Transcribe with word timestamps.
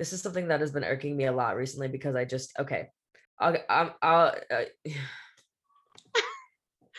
this 0.00 0.14
is 0.14 0.22
something 0.22 0.48
that 0.48 0.60
has 0.60 0.70
been 0.70 0.82
irking 0.82 1.14
me 1.14 1.26
a 1.26 1.32
lot 1.32 1.56
recently 1.56 1.86
because 1.86 2.16
I 2.16 2.24
just 2.24 2.58
okay. 2.58 2.88
I'll, 3.38 3.54
I'm, 3.68 3.90
I'll, 4.00 4.34
uh, 4.50 4.62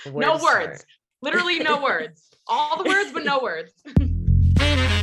no 0.14 0.38
words. 0.38 0.86
Literally 1.24 1.58
no 1.58 1.82
words. 1.82 2.30
All 2.48 2.78
the 2.78 2.88
words, 2.88 3.12
but 3.12 3.26
no 3.26 3.40
words. 3.40 3.72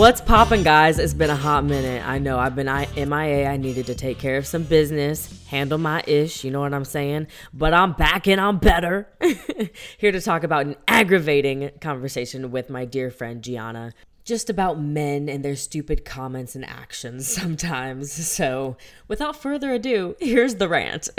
What's 0.00 0.22
poppin', 0.22 0.62
guys? 0.62 0.98
It's 0.98 1.12
been 1.12 1.28
a 1.28 1.36
hot 1.36 1.66
minute. 1.66 2.02
I 2.08 2.18
know 2.18 2.38
I've 2.38 2.56
been 2.56 2.70
I- 2.70 2.88
MIA. 2.96 3.46
I 3.46 3.58
needed 3.58 3.84
to 3.84 3.94
take 3.94 4.18
care 4.18 4.38
of 4.38 4.46
some 4.46 4.62
business, 4.62 5.46
handle 5.48 5.76
my 5.76 6.02
ish, 6.06 6.42
you 6.42 6.50
know 6.50 6.60
what 6.60 6.72
I'm 6.72 6.86
saying? 6.86 7.26
But 7.52 7.74
I'm 7.74 7.92
back 7.92 8.26
and 8.26 8.40
I'm 8.40 8.56
better. 8.56 9.10
Here 9.98 10.10
to 10.10 10.22
talk 10.22 10.42
about 10.42 10.64
an 10.64 10.76
aggravating 10.88 11.70
conversation 11.82 12.50
with 12.50 12.70
my 12.70 12.86
dear 12.86 13.10
friend 13.10 13.42
Gianna. 13.42 13.92
Just 14.24 14.48
about 14.48 14.80
men 14.80 15.28
and 15.28 15.44
their 15.44 15.54
stupid 15.54 16.06
comments 16.06 16.54
and 16.54 16.64
actions 16.64 17.28
sometimes. 17.34 18.10
So, 18.10 18.78
without 19.06 19.36
further 19.36 19.74
ado, 19.74 20.16
here's 20.18 20.54
the 20.54 20.68
rant. 20.70 21.10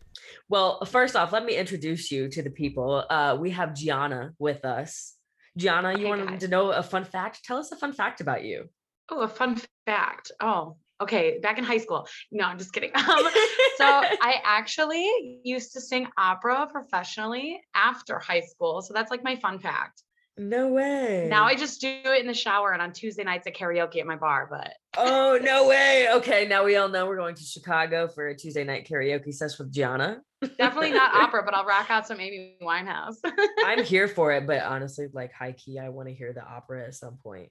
well, 0.48 0.82
first 0.86 1.14
off, 1.14 1.30
let 1.30 1.44
me 1.44 1.58
introduce 1.58 2.10
you 2.10 2.30
to 2.30 2.40
the 2.40 2.48
people. 2.48 3.04
Uh, 3.10 3.36
we 3.38 3.50
have 3.50 3.74
Gianna 3.74 4.32
with 4.38 4.64
us. 4.64 5.18
Gianna, 5.60 5.98
you 5.98 6.06
wanted 6.08 6.28
guys. 6.28 6.40
to 6.40 6.48
know 6.48 6.70
a 6.72 6.82
fun 6.82 7.04
fact? 7.04 7.44
Tell 7.44 7.58
us 7.58 7.70
a 7.72 7.76
fun 7.76 7.92
fact 7.92 8.20
about 8.20 8.44
you. 8.44 8.68
Oh, 9.10 9.20
a 9.20 9.28
fun 9.28 9.60
fact. 9.86 10.32
Oh, 10.40 10.76
okay. 11.00 11.38
Back 11.40 11.58
in 11.58 11.64
high 11.64 11.78
school. 11.78 12.06
No, 12.30 12.44
I'm 12.44 12.58
just 12.58 12.72
kidding. 12.72 12.92
Um, 12.96 13.04
so 13.76 13.86
I 13.86 14.40
actually 14.44 15.40
used 15.44 15.72
to 15.72 15.80
sing 15.80 16.06
opera 16.16 16.68
professionally 16.70 17.60
after 17.74 18.18
high 18.18 18.42
school. 18.42 18.82
So 18.82 18.94
that's 18.94 19.10
like 19.10 19.24
my 19.24 19.36
fun 19.36 19.58
fact. 19.58 20.02
no 20.36 20.68
way. 20.68 21.26
Now 21.30 21.44
I 21.44 21.54
just 21.54 21.80
do 21.80 21.88
it 21.88 22.20
in 22.20 22.26
the 22.26 22.34
shower 22.34 22.72
and 22.72 22.80
on 22.82 22.92
Tuesday 22.92 23.24
nights 23.24 23.46
at 23.46 23.54
karaoke 23.56 23.98
at 24.00 24.06
my 24.06 24.16
bar. 24.16 24.48
But 24.50 24.72
Oh, 24.96 25.38
no 25.40 25.68
way. 25.68 26.08
Okay, 26.14 26.48
now 26.48 26.64
we 26.64 26.76
all 26.76 26.88
know 26.88 27.06
we're 27.06 27.16
going 27.16 27.36
to 27.36 27.44
Chicago 27.44 28.08
for 28.08 28.28
a 28.28 28.36
Tuesday 28.36 28.64
night 28.64 28.88
karaoke 28.90 29.32
session 29.32 29.66
with 29.66 29.72
Gianna. 29.72 30.20
definitely 30.58 30.90
not 30.90 31.14
opera, 31.22 31.42
but 31.44 31.54
I'll 31.54 31.64
rock 31.64 31.90
out 31.90 32.06
some 32.08 32.20
Amy 32.20 32.56
Winehouse. 32.60 33.16
I'm 33.64 33.84
here 33.84 34.08
for 34.08 34.32
it, 34.32 34.46
but 34.46 34.62
honestly, 34.62 35.06
like 35.12 35.32
high 35.32 35.52
key, 35.52 35.78
I 35.78 35.90
want 35.90 36.08
to 36.08 36.14
hear 36.14 36.32
the 36.32 36.42
opera 36.42 36.86
at 36.86 36.94
some 36.94 37.18
point. 37.22 37.50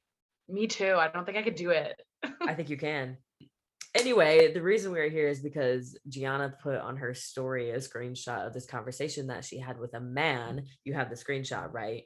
Me 0.50 0.68
too. 0.68 0.96
I 0.96 1.08
don't 1.08 1.26
think 1.26 1.38
I 1.38 1.44
could 1.44 1.56
do 1.56 1.70
it. 1.70 1.96
I 2.42 2.54
think 2.54 2.70
you 2.70 2.78
can. 2.90 3.18
Anyway, 3.96 4.54
the 4.54 4.62
reason 4.62 4.92
we're 4.92 5.10
here 5.10 5.30
is 5.30 5.40
because 5.40 5.98
Gianna 6.10 6.54
put 6.62 6.76
on 6.76 6.98
her 6.98 7.14
story 7.14 7.72
a 7.72 7.78
screenshot 7.78 8.46
of 8.46 8.54
this 8.54 8.66
conversation 8.66 9.28
that 9.28 9.46
she 9.46 9.60
had 9.60 9.80
with 9.80 9.94
a 9.94 10.00
man. 10.00 10.66
You 10.84 10.94
have 10.94 11.10
the 11.10 11.16
screenshot, 11.16 11.72
right? 11.72 12.04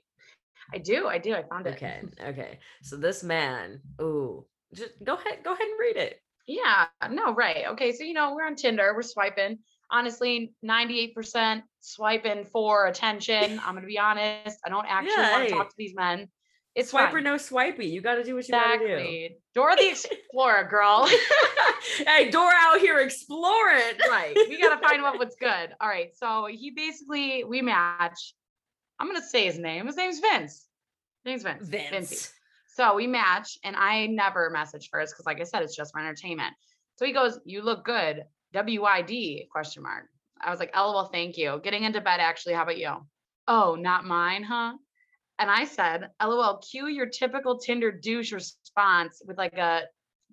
I 0.73 0.78
do. 0.78 1.08
I 1.08 1.18
do. 1.18 1.34
I 1.34 1.44
found 1.44 1.68
it. 1.68 1.73
Okay. 1.73 2.02
Okay. 2.23 2.59
So 2.84 2.95
this 2.95 3.23
man, 3.23 3.81
ooh, 4.02 4.45
just 4.74 4.92
go 5.04 5.16
ahead, 5.16 5.40
go 5.44 5.54
ahead 5.54 5.68
and 5.68 5.80
read 5.80 5.98
it. 5.98 6.20
Yeah, 6.48 6.86
no, 7.10 7.34
right. 7.34 7.68
Okay, 7.70 7.94
so 7.94 8.04
you 8.04 8.14
know, 8.14 8.34
we're 8.36 8.46
on 8.46 8.56
Tinder, 8.56 8.94
we're 8.94 9.02
swiping. 9.02 9.60
Honestly, 9.92 10.54
98% 10.66 11.62
swiping 11.80 12.46
for 12.46 12.88
attention. 12.88 13.60
I'm 13.64 13.76
gonna 13.76 13.86
be 13.88 14.00
honest. 14.00 14.58
I 14.66 14.70
don't 14.70 14.86
actually 14.88 15.14
Yeah, 15.18 15.32
want 15.32 15.44
hey. 15.44 15.50
to 15.50 15.56
talk 15.56 15.70
to 15.70 15.76
these 15.78 15.94
men. 15.96 16.28
It's 16.76 16.90
Swipe 16.90 17.10
or 17.10 17.18
fine. 17.18 17.24
no 17.26 17.38
swipey. 17.38 17.86
You 17.86 18.02
got 18.02 18.16
to 18.16 18.24
do 18.24 18.34
what 18.34 18.48
you 18.48 18.52
got 18.52 18.78
to 18.78 18.80
do. 18.80 18.86
Exactly. 18.86 19.38
Dora 19.54 19.76
the 19.76 19.90
Explorer, 19.90 20.64
girl. 20.64 21.08
hey, 22.08 22.32
Dora 22.32 22.52
out 22.58 22.80
here 22.80 22.98
exploring. 23.00 23.94
right. 24.10 24.34
We 24.50 24.60
gotta 24.60 24.82
find 24.82 25.04
out 25.06 25.20
what's 25.20 25.36
good. 25.36 25.70
All 25.80 25.88
right. 25.88 26.10
So 26.16 26.48
he 26.50 26.72
basically 26.72 27.44
we 27.44 27.62
match. 27.62 28.34
I'm 29.00 29.06
gonna 29.08 29.22
say 29.22 29.46
his 29.46 29.60
name. 29.60 29.86
His 29.86 29.98
name's 29.98 30.20
Vince. 30.20 30.66
His 31.24 31.44
name's 31.44 31.44
Vince. 31.44 31.70
Vincey. 31.70 31.90
Vince. 31.92 32.34
So 32.75 32.95
we 32.95 33.06
match, 33.06 33.59
and 33.63 33.75
I 33.75 34.07
never 34.07 34.50
message 34.50 34.89
first 34.91 35.13
because, 35.13 35.28
like 35.28 35.39
I 35.39 35.44
said, 35.44 35.61
it's 35.61 35.75
just 35.75 35.91
for 35.94 36.00
entertainment. 36.00 36.53
So 36.95 37.06
he 37.06 37.11
goes, 37.13 37.39
"You 37.45 37.61
look 37.61 37.85
good." 37.85 38.23
WID 38.53 39.47
question 39.51 39.84
mark. 39.84 40.09
I 40.41 40.50
was 40.50 40.59
like, 40.59 40.75
"LOL, 40.75 41.06
thank 41.06 41.38
you." 41.38 41.59
Getting 41.63 41.84
into 41.84 42.01
bed, 42.01 42.19
actually. 42.19 42.53
How 42.53 42.63
about 42.63 42.78
you? 42.79 43.06
Oh, 43.47 43.75
not 43.75 44.06
mine, 44.06 44.44
huh? 44.44 44.73
And 45.38 45.51
I 45.51 45.66
said, 45.66 46.09
"LOL, 46.23 46.57
cue 46.57 46.88
your 46.88 47.06
typical 47.07 47.59
Tinder 47.59 47.91
douche 47.91 48.31
response 48.31 49.22
with 49.25 49.38
like 49.38 49.57
a 49.57 49.84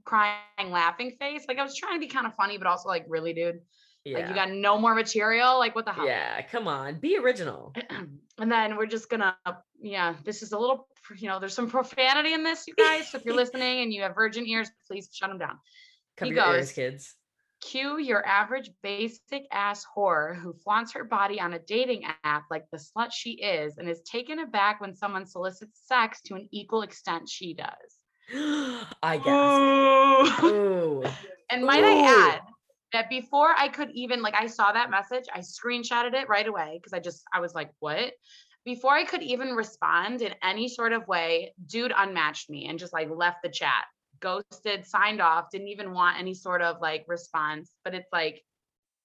crying, 0.05 0.71
laughing 0.71 1.17
face." 1.21 1.45
Like 1.47 1.59
I 1.59 1.63
was 1.63 1.77
trying 1.77 1.95
to 1.95 2.01
be 2.01 2.09
kind 2.09 2.27
of 2.27 2.35
funny, 2.37 2.57
but 2.57 2.67
also 2.67 2.89
like, 2.89 3.05
really, 3.07 3.35
dude, 3.35 3.61
Yeah. 4.05 4.19
like 4.19 4.29
you 4.29 4.35
got 4.35 4.51
no 4.51 4.79
more 4.79 4.95
material. 4.95 5.59
Like 5.59 5.75
what 5.75 5.85
the 5.85 5.93
hell? 5.93 6.07
yeah, 6.07 6.41
come 6.43 6.67
on. 6.69 7.01
Be 7.01 7.19
original. 7.19 7.75
and 8.39 8.51
then 8.51 8.77
we're 8.79 8.87
just 8.87 9.11
gonna 9.11 9.37
yeah 9.83 10.15
this 10.25 10.43
is 10.43 10.53
a 10.53 10.59
little 10.59 10.87
you 11.19 11.29
know 11.29 11.41
there's 11.41 11.55
some 11.55 11.69
profanity 11.71 12.33
in 12.33 12.43
this 12.43 12.67
you 12.67 12.75
guys 12.75 13.11
so 13.11 13.19
if 13.19 13.25
you're 13.25 13.35
listening 13.35 13.83
and 13.83 13.93
you 13.93 14.03
have 14.03 14.15
virgin 14.15 14.47
ears 14.47 14.71
please 14.87 15.09
shut 15.13 15.29
them 15.29 15.39
down 15.39 15.59
Cover 16.17 16.31
He 16.31 16.37
your 16.37 16.55
ears, 16.57 16.73
kids. 16.73 17.15
cue 17.63 17.99
your 17.99 18.25
average 18.27 18.71
basic 18.83 19.45
ass 19.51 19.85
whore 19.97 20.37
who 20.37 20.53
flaunts 20.53 20.93
her 20.93 21.05
body 21.05 21.41
on 21.41 21.55
a 21.55 21.59
dating 21.59 22.05
app 22.25 22.45
like 22.51 22.65
the 22.73 22.79
slut 22.79 23.11
she 23.13 23.33
is 23.33 23.79
and 23.79 23.89
is 23.89 24.01
taken 24.03 24.41
aback 24.41 24.81
when 24.81 24.95
someone 24.95 25.27
solicits 25.27 25.81
sex 25.87 26.21
to 26.23 26.35
an 26.35 26.49
equal 26.53 26.83
extent 26.83 27.29
she 27.29 27.55
does 27.55 27.67
I 29.03 29.17
guess. 29.17 29.25
Oh. 29.27 30.41
Ooh. 30.45 31.11
and 31.51 31.65
might 31.65 31.83
Ooh. 31.83 31.87
i 31.87 32.33
add 32.35 32.41
that 32.93 33.09
before 33.09 33.55
i 33.57 33.69
could 33.69 33.91
even 33.95 34.21
like 34.21 34.35
i 34.35 34.47
saw 34.47 34.73
that 34.73 34.91
message 34.91 35.25
i 35.35 35.39
screenshotted 35.41 36.13
it 36.15 36.29
right 36.29 36.47
away 36.47 36.79
because 36.81 36.93
i 36.93 36.99
just 37.01 37.23
i 37.33 37.41
was 37.41 37.55
like 37.55 37.71
what 37.81 38.13
before 38.65 38.93
i 38.95 39.05
could 39.05 39.23
even 39.23 39.51
respond 39.55 40.23
in 40.23 40.35
any 40.43 40.69
sort 40.69 40.93
of 40.93 41.07
way 41.09 41.53
dude 41.67 41.93
unmatched 41.97 42.51
me 42.51 42.67
and 42.69 42.79
just 42.79 42.93
like 42.93 43.09
left 43.11 43.43
the 43.43 43.49
chat. 43.49 43.85
Ghosted 44.21 44.87
signed 44.87 45.23
off 45.23 45.51
didn't 45.51 45.69
even 45.69 45.93
want 45.93 46.19
any 46.19 46.35
sort 46.35 46.61
of 46.61 46.81
like 46.83 47.05
response 47.09 47.71
but 47.85 47.95
it's 47.95 48.13
like 48.13 48.43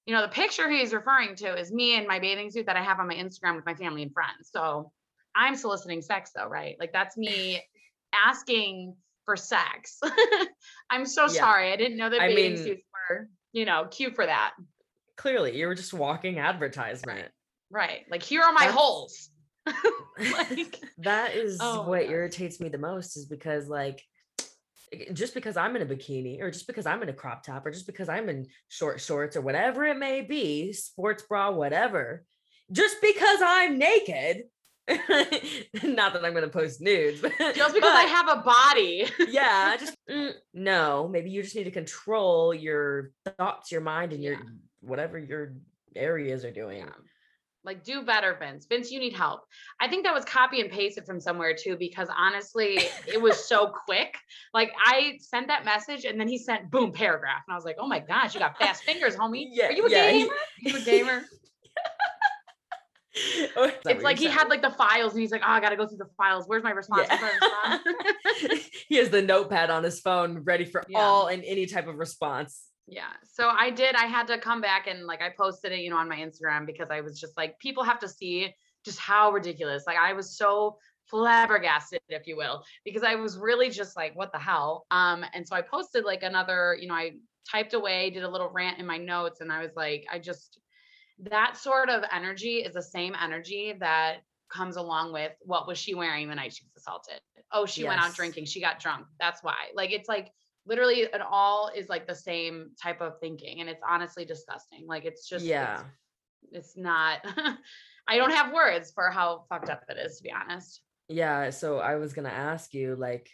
you 0.05 0.13
know 0.13 0.21
the 0.21 0.27
picture 0.27 0.69
he's 0.69 0.93
referring 0.93 1.35
to 1.37 1.57
is 1.57 1.71
me 1.71 1.95
in 1.95 2.05
my 2.05 2.19
bathing 2.19 2.51
suit 2.51 2.65
that 2.65 2.75
i 2.75 2.83
have 2.83 2.99
on 2.99 3.07
my 3.07 3.15
instagram 3.15 3.55
with 3.55 3.65
my 3.65 3.73
family 3.75 4.03
and 4.03 4.11
friends. 4.13 4.49
So 4.51 4.91
i'm 5.35 5.55
soliciting 5.55 6.01
sex 6.01 6.31
though 6.35 6.47
right? 6.47 6.75
Like 6.79 6.91
that's 6.91 7.15
me 7.17 7.61
asking 8.27 8.95
for 9.25 9.35
sex. 9.35 9.99
I'm 10.89 11.05
so 11.05 11.23
Yeah. 11.23 11.27
sorry. 11.29 11.71
I 11.73 11.77
didn't 11.77 11.97
know 11.97 12.09
that 12.09 12.21
I 12.21 12.27
bathing 12.27 12.53
mean- 12.55 12.63
suits 12.63 12.83
were 13.09 13.27
you 13.53 13.65
know 13.65 13.87
cute 13.89 14.15
for 14.15 14.25
that. 14.25 14.51
Clearly, 15.15 15.57
you 15.57 15.67
were 15.67 15.75
just 15.75 15.93
walking 15.93 16.39
advertisement. 16.39 17.29
right. 17.71 18.01
Like 18.11 18.21
here 18.21 18.41
are 18.41 18.51
my 18.51 18.65
That's- 18.65 18.75
holes 18.75 19.29
like 20.19 20.79
That 20.99 21.35
is 21.35 21.57
Oh 21.61 21.87
what 21.87 22.03
irritates 22.03 22.59
me 22.59 22.69
the 22.69 22.77
most 22.77 23.17
is 23.17 23.25
because 23.25 23.67
like 23.67 24.01
just 25.13 25.33
because 25.33 25.57
I'm 25.57 25.75
in 25.75 25.81
a 25.81 25.85
bikini 25.85 26.41
or 26.41 26.51
just 26.51 26.67
because 26.67 26.85
I'm 26.85 27.01
in 27.03 27.09
a 27.09 27.13
crop 27.13 27.43
top 27.43 27.65
or 27.65 27.71
just 27.71 27.87
because 27.87 28.07
I'm 28.07 28.29
in 28.29 28.47
short 28.69 29.01
shorts 29.01 29.35
or 29.35 29.41
whatever 29.41 29.83
it 29.85 29.97
may 29.97 30.21
be, 30.21 30.71
sports 30.73 31.23
bra, 31.23 31.51
whatever, 31.51 32.23
just 32.71 32.97
because 33.01 33.39
I'm 33.43 33.77
naked. 33.77 34.43
Not 34.87 36.13
that 36.13 36.23
I'm 36.23 36.33
going 36.33 36.43
to 36.43 36.47
post 36.49 36.79
nudes, 36.79 37.19
but 37.19 37.33
just 37.55 37.73
because 37.73 37.91
i 37.91 38.03
have 38.03 38.29
a 38.29 38.41
body 38.43 39.07
yeah, 39.29 39.75
just 39.77 39.95
mm, 40.07 40.31
no. 40.53 41.07
Maybe 41.07 41.31
you 41.31 41.41
just 41.41 41.55
need 41.55 41.63
to 41.63 41.71
control 41.71 42.53
your 42.53 43.11
thoughts, 43.37 43.71
your 43.71 43.81
mind, 43.81 44.13
and 44.13 44.23
your 44.23 44.33
Yeah. 44.33 44.39
whatever 44.81 45.17
your 45.17 45.55
areas 45.95 46.45
are 46.45 46.51
doing. 46.51 46.79
Yeah. 46.79 46.89
Like, 47.65 47.83
do 47.83 48.03
better, 48.03 48.37
Vince. 48.39 48.65
Vince, 48.67 48.91
you 48.91 48.99
need 48.99 49.13
help. 49.13 49.41
I 49.81 49.87
think 49.87 50.05
that 50.05 50.13
was 50.13 50.23
copy 50.23 50.61
and 50.61 50.69
pasted 50.71 51.05
from 51.05 51.19
somewhere 51.19 51.55
too, 51.55 51.75
because 51.77 52.07
honestly, 52.15 52.77
it 53.07 53.19
was 53.19 53.47
so 53.47 53.73
quick. 53.87 54.15
Like, 54.53 54.71
I 54.85 55.17
sent 55.19 55.47
that 55.47 55.65
message 55.65 56.05
and 56.05 56.19
then 56.19 56.27
he 56.27 56.37
sent 56.37 56.69
boom 56.69 56.91
paragraph. 56.91 57.41
And 57.47 57.53
I 57.53 57.55
was 57.55 57.65
like, 57.65 57.77
oh 57.79 57.87
my 57.87 57.99
gosh, 57.99 58.33
you 58.35 58.39
got 58.39 58.57
fast 58.59 58.83
fingers, 58.83 59.15
homie. 59.15 59.45
Yeah, 59.51 59.67
Are 59.67 59.71
you 59.71 59.85
a 59.85 59.89
yeah, 59.89 60.11
he- 60.11 60.19
gamer? 60.19 60.33
Are 60.33 60.69
you 60.69 60.77
a 60.77 60.81
gamer? 60.81 61.23
Oh, 63.55 63.67
or- 63.67 63.71
it's 63.85 64.03
like 64.03 64.19
he 64.19 64.25
had 64.25 64.49
like 64.49 64.61
the 64.61 64.71
files 64.71 65.13
and 65.13 65.21
he's 65.21 65.31
like, 65.31 65.41
oh, 65.41 65.49
I 65.49 65.61
got 65.61 65.69
to 65.69 65.77
go 65.77 65.87
through 65.87 65.99
the 65.99 66.09
files. 66.17 66.43
Where's 66.47 66.63
my 66.63 66.71
response? 66.71 67.07
Yeah. 67.09 67.21
Where's 67.21 67.39
my 67.39 67.79
response? 68.41 68.69
he 68.89 68.97
has 68.97 69.09
the 69.09 69.21
notepad 69.21 69.69
on 69.69 69.85
his 69.85 70.01
phone 70.01 70.39
ready 70.43 70.65
for 70.65 70.83
Yeah. 70.89 70.99
all 70.99 71.27
and 71.27 71.41
any 71.45 71.65
type 71.65 71.87
of 71.87 71.95
response. 71.95 72.65
Yeah. 72.87 73.11
So 73.23 73.49
I 73.49 73.71
did. 73.71 73.95
I 73.95 74.05
had 74.05 74.27
to 74.27 74.37
come 74.37 74.61
back 74.61 74.87
and 74.87 75.05
like 75.05 75.21
I 75.21 75.29
posted 75.35 75.71
it, 75.71 75.79
you 75.79 75.89
know, 75.89 75.97
on 75.97 76.07
my 76.07 76.17
Instagram 76.17 76.65
because 76.65 76.89
I 76.91 77.01
was 77.01 77.19
just 77.19 77.35
like, 77.35 77.57
people 77.59 77.83
have 77.83 77.99
to 77.99 78.07
see 78.07 78.53
just 78.83 78.99
how 78.99 79.31
ridiculous. 79.31 79.83
Like 79.87 79.97
I 79.97 80.13
was 80.13 80.37
so 80.37 80.77
flabbergasted, 81.09 81.99
if 82.09 82.27
you 82.27 82.37
will, 82.37 82.63
because 82.83 83.03
I 83.03 83.15
was 83.15 83.37
really 83.37 83.69
just 83.69 83.95
like, 83.95 84.15
what 84.15 84.31
the 84.31 84.39
hell? 84.39 84.85
Um, 84.91 85.25
and 85.33 85.47
so 85.47 85.55
I 85.55 85.61
posted 85.61 86.05
like 86.05 86.23
another, 86.23 86.77
you 86.79 86.87
know, 86.87 86.93
I 86.93 87.13
typed 87.49 87.73
away, 87.73 88.09
did 88.11 88.23
a 88.23 88.29
little 88.29 88.49
rant 88.49 88.79
in 88.79 88.85
my 88.85 88.97
notes, 88.97 89.41
and 89.41 89.51
I 89.51 89.61
was 89.61 89.71
like, 89.75 90.05
I 90.11 90.19
just 90.19 90.59
that 91.19 91.57
sort 91.57 91.89
of 91.89 92.03
energy 92.11 92.57
is 92.57 92.73
the 92.73 92.81
same 92.81 93.15
energy 93.21 93.73
that 93.79 94.17
comes 94.51 94.75
along 94.75 95.13
with 95.13 95.31
what 95.41 95.67
was 95.67 95.77
she 95.77 95.95
wearing 95.95 96.27
the 96.27 96.35
night 96.35 96.53
she 96.53 96.65
was 96.65 96.81
assaulted? 96.81 97.19
Oh, 97.51 97.65
she 97.65 97.83
went 97.83 98.01
out 98.01 98.13
drinking, 98.13 98.45
she 98.45 98.59
got 98.59 98.79
drunk. 98.79 99.05
That's 99.19 99.41
why. 99.43 99.55
Like 99.73 99.91
it's 99.91 100.09
like 100.09 100.31
literally 100.65 101.01
it 101.01 101.21
all 101.21 101.69
is 101.75 101.89
like 101.89 102.07
the 102.07 102.15
same 102.15 102.71
type 102.81 103.01
of 103.01 103.19
thinking 103.19 103.61
and 103.61 103.69
it's 103.69 103.83
honestly 103.87 104.25
disgusting 104.25 104.85
like 104.87 105.05
it's 105.05 105.27
just 105.27 105.45
yeah. 105.45 105.81
it's, 106.51 106.67
it's 106.67 106.77
not 106.77 107.19
i 108.07 108.17
don't 108.17 108.31
have 108.31 108.53
words 108.53 108.91
for 108.93 109.09
how 109.09 109.45
fucked 109.49 109.69
up 109.69 109.83
it 109.89 109.97
is 109.97 110.17
to 110.17 110.23
be 110.23 110.31
honest. 110.31 110.81
Yeah 111.07 111.49
so 111.51 111.79
i 111.79 111.95
was 111.95 112.13
gonna 112.13 112.29
ask 112.29 112.73
you 112.73 112.95
like 112.95 113.29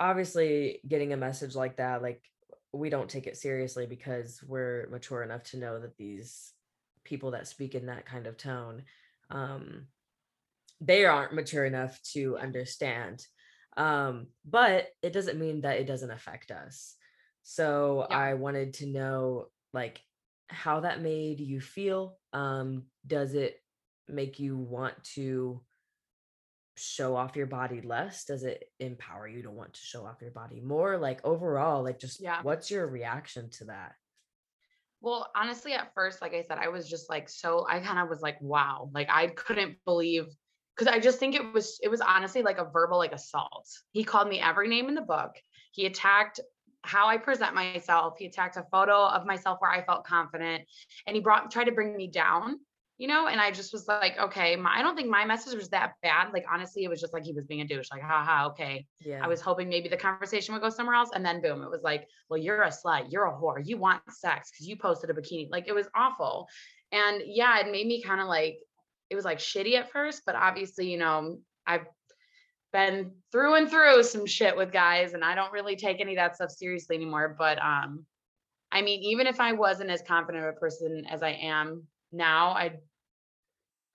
obviously 0.00 0.80
getting 0.86 1.12
a 1.12 1.16
message 1.16 1.54
like 1.54 1.76
that 1.76 2.02
like 2.02 2.22
we 2.72 2.88
don't 2.88 3.10
take 3.10 3.26
it 3.26 3.36
seriously 3.36 3.86
because 3.86 4.42
we're 4.46 4.88
mature 4.90 5.22
enough 5.22 5.42
to 5.44 5.58
know 5.58 5.78
that 5.78 5.96
these 5.98 6.52
people 7.04 7.32
that 7.32 7.46
speak 7.46 7.74
in 7.74 7.86
that 7.86 8.06
kind 8.06 8.26
of 8.26 8.38
tone 8.38 8.82
um 9.30 9.86
they 10.80 11.04
aren't 11.04 11.34
mature 11.34 11.64
enough 11.64 12.00
to 12.02 12.36
understand 12.38 13.24
um 13.76 14.28
but 14.44 14.88
it 15.02 15.12
doesn't 15.12 15.38
mean 15.38 15.62
that 15.62 15.78
it 15.78 15.86
doesn't 15.86 16.10
affect 16.10 16.50
us. 16.50 16.96
So 17.42 18.06
Yeah. 18.08 18.16
i 18.16 18.34
wanted 18.34 18.74
to 18.74 18.86
know 18.86 19.46
like 19.72 20.00
how 20.48 20.80
that 20.80 21.00
made 21.00 21.40
you 21.40 21.60
feel 21.60 22.18
um 22.32 22.84
does 23.06 23.34
it 23.34 23.56
make 24.08 24.38
you 24.38 24.56
want 24.56 25.02
to 25.04 25.64
show 26.76 27.16
off 27.16 27.36
your 27.36 27.46
body 27.46 27.80
less? 27.82 28.24
Does 28.24 28.44
it 28.44 28.64
empower 28.80 29.28
you 29.28 29.42
to 29.42 29.50
want 29.50 29.74
to 29.74 29.80
show 29.80 30.06
off 30.06 30.22
your 30.22 30.30
body 30.30 30.60
more? 30.60 30.98
Like 30.98 31.24
overall 31.24 31.82
like 31.82 31.98
just 31.98 32.20
Yeah. 32.20 32.42
what's 32.42 32.70
your 32.70 32.86
reaction 32.86 33.50
to 33.50 33.66
that? 33.66 33.94
Well, 35.00 35.30
honestly, 35.34 35.72
at 35.72 35.92
first, 35.94 36.22
like 36.22 36.32
I 36.32 36.42
said, 36.42 36.58
I 36.58 36.68
was 36.68 36.88
just 36.88 37.10
like 37.10 37.28
so 37.28 37.66
I 37.68 37.80
kind 37.80 37.98
of 37.98 38.08
was 38.08 38.22
like, 38.22 38.40
wow, 38.40 38.88
like 38.94 39.08
I 39.10 39.28
couldn't 39.28 39.78
believe 39.84 40.26
because 40.76 40.92
I 40.92 40.98
just 40.98 41.18
think 41.18 41.34
it 41.34 41.52
was 41.52 41.78
it 41.82 41.88
was 41.88 42.00
honestly 42.00 42.42
like 42.42 42.58
a 42.58 42.64
verbal 42.64 42.98
like 42.98 43.12
assault. 43.12 43.68
He 43.90 44.04
called 44.04 44.28
me 44.28 44.40
every 44.40 44.68
name 44.68 44.88
in 44.88 44.94
the 44.94 45.02
book. 45.02 45.32
He 45.72 45.86
attacked 45.86 46.40
how 46.82 47.08
I 47.08 47.16
present 47.16 47.54
myself. 47.54 48.14
He 48.18 48.26
attacked 48.26 48.56
a 48.56 48.66
photo 48.70 49.06
of 49.06 49.26
myself 49.26 49.58
where 49.60 49.70
I 49.70 49.84
felt 49.84 50.04
confident 50.04 50.62
and 51.06 51.14
he 51.14 51.22
brought 51.22 51.50
tried 51.50 51.64
to 51.64 51.72
bring 51.72 51.96
me 51.96 52.08
down, 52.08 52.58
you 52.98 53.06
know, 53.06 53.28
and 53.28 53.40
I 53.40 53.50
just 53.52 53.72
was 53.72 53.86
like, 53.86 54.18
okay, 54.18 54.56
my, 54.56 54.78
I 54.78 54.82
don't 54.82 54.96
think 54.96 55.08
my 55.08 55.24
message 55.24 55.54
was 55.54 55.68
that 55.68 55.92
bad. 56.02 56.32
Like 56.32 56.44
honestly, 56.52 56.82
it 56.84 56.88
was 56.88 57.00
just 57.00 57.12
like 57.12 57.24
he 57.24 57.32
was 57.32 57.46
being 57.46 57.60
a 57.60 57.66
douche, 57.66 57.88
like, 57.92 58.02
haha, 58.02 58.48
okay. 58.48 58.86
yeah 59.00 59.20
I 59.22 59.28
was 59.28 59.40
hoping 59.40 59.68
maybe 59.68 59.88
the 59.88 59.96
conversation 59.96 60.54
would 60.54 60.62
go 60.62 60.70
somewhere 60.70 60.96
else. 60.96 61.10
And 61.14 61.24
then 61.24 61.40
boom, 61.40 61.62
it 61.62 61.70
was 61.70 61.82
like, 61.82 62.08
well, 62.28 62.38
you're 62.38 62.62
a 62.62 62.68
slut. 62.70 63.06
You're 63.10 63.26
a 63.26 63.32
whore. 63.32 63.62
You 63.64 63.76
want 63.76 64.02
sex 64.10 64.50
because 64.50 64.66
you 64.66 64.76
posted 64.76 65.10
a 65.10 65.14
bikini. 65.14 65.48
Like 65.50 65.68
it 65.68 65.74
was 65.74 65.86
awful. 65.94 66.48
And 66.90 67.22
yeah, 67.26 67.58
it 67.60 67.70
made 67.70 67.86
me 67.86 68.02
kind 68.02 68.20
of 68.20 68.26
like, 68.26 68.58
it 69.12 69.14
was 69.14 69.26
like 69.26 69.38
shitty 69.38 69.74
at 69.74 69.92
first, 69.92 70.22
but 70.24 70.34
obviously, 70.34 70.90
you 70.90 70.96
know, 70.96 71.38
I've 71.66 71.84
been 72.72 73.12
through 73.30 73.56
and 73.56 73.70
through 73.70 74.02
some 74.04 74.24
shit 74.24 74.56
with 74.56 74.72
guys 74.72 75.12
and 75.12 75.22
I 75.22 75.34
don't 75.34 75.52
really 75.52 75.76
take 75.76 76.00
any 76.00 76.12
of 76.12 76.16
that 76.16 76.34
stuff 76.34 76.50
seriously 76.50 76.96
anymore. 76.96 77.36
But 77.38 77.58
um, 77.62 78.06
I 78.72 78.80
mean, 78.80 79.02
even 79.02 79.26
if 79.26 79.38
I 79.38 79.52
wasn't 79.52 79.90
as 79.90 80.02
confident 80.08 80.44
of 80.44 80.54
a 80.54 80.58
person 80.58 81.04
as 81.10 81.22
I 81.22 81.32
am 81.42 81.82
now, 82.10 82.52
I 82.52 82.78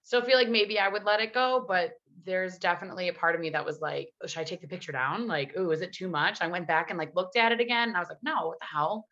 still 0.04 0.22
feel 0.22 0.38
like 0.38 0.50
maybe 0.50 0.78
I 0.78 0.88
would 0.88 1.04
let 1.04 1.20
it 1.20 1.34
go, 1.34 1.66
but 1.68 1.94
there's 2.24 2.60
definitely 2.60 3.08
a 3.08 3.14
part 3.14 3.34
of 3.34 3.42
me 3.42 3.50
that 3.50 3.66
was 3.66 3.82
like, 3.82 4.10
oh, 4.24 4.28
should 4.28 4.42
I 4.42 4.44
take 4.44 4.62
the 4.62 4.68
picture 4.68 4.92
down? 4.92 5.28
Like, 5.28 5.54
oh, 5.58 5.72
is 5.72 5.82
it 5.82 5.94
too 5.94 6.10
much? 6.10 6.42
I 6.42 6.48
went 6.48 6.68
back 6.68 6.92
and 6.92 7.00
like 7.00 7.16
looked 7.16 7.38
at 7.38 7.52
it 7.52 7.60
again 7.60 7.88
and 7.88 7.98
I 7.98 8.02
was 8.02 8.10
like, 8.10 8.22
no, 8.22 8.50
what 8.50 8.60
the 8.60 8.68
hell? 8.72 9.08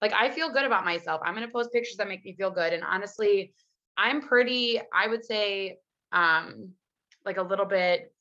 Like, 0.00 0.14
I 0.14 0.30
feel 0.30 0.50
good 0.50 0.64
about 0.64 0.86
myself. 0.86 1.20
I'm 1.22 1.34
going 1.34 1.46
to 1.46 1.52
post 1.52 1.70
pictures 1.70 1.96
that 1.98 2.08
make 2.08 2.24
me 2.24 2.34
feel 2.34 2.50
good. 2.50 2.72
And 2.72 2.82
honestly, 2.82 3.52
I'm 4.00 4.22
pretty, 4.22 4.80
I 4.94 5.06
would 5.06 5.24
say, 5.26 5.76
um, 6.10 6.70
like 7.26 7.36
a 7.36 7.42
little 7.42 7.66
bit 7.66 8.12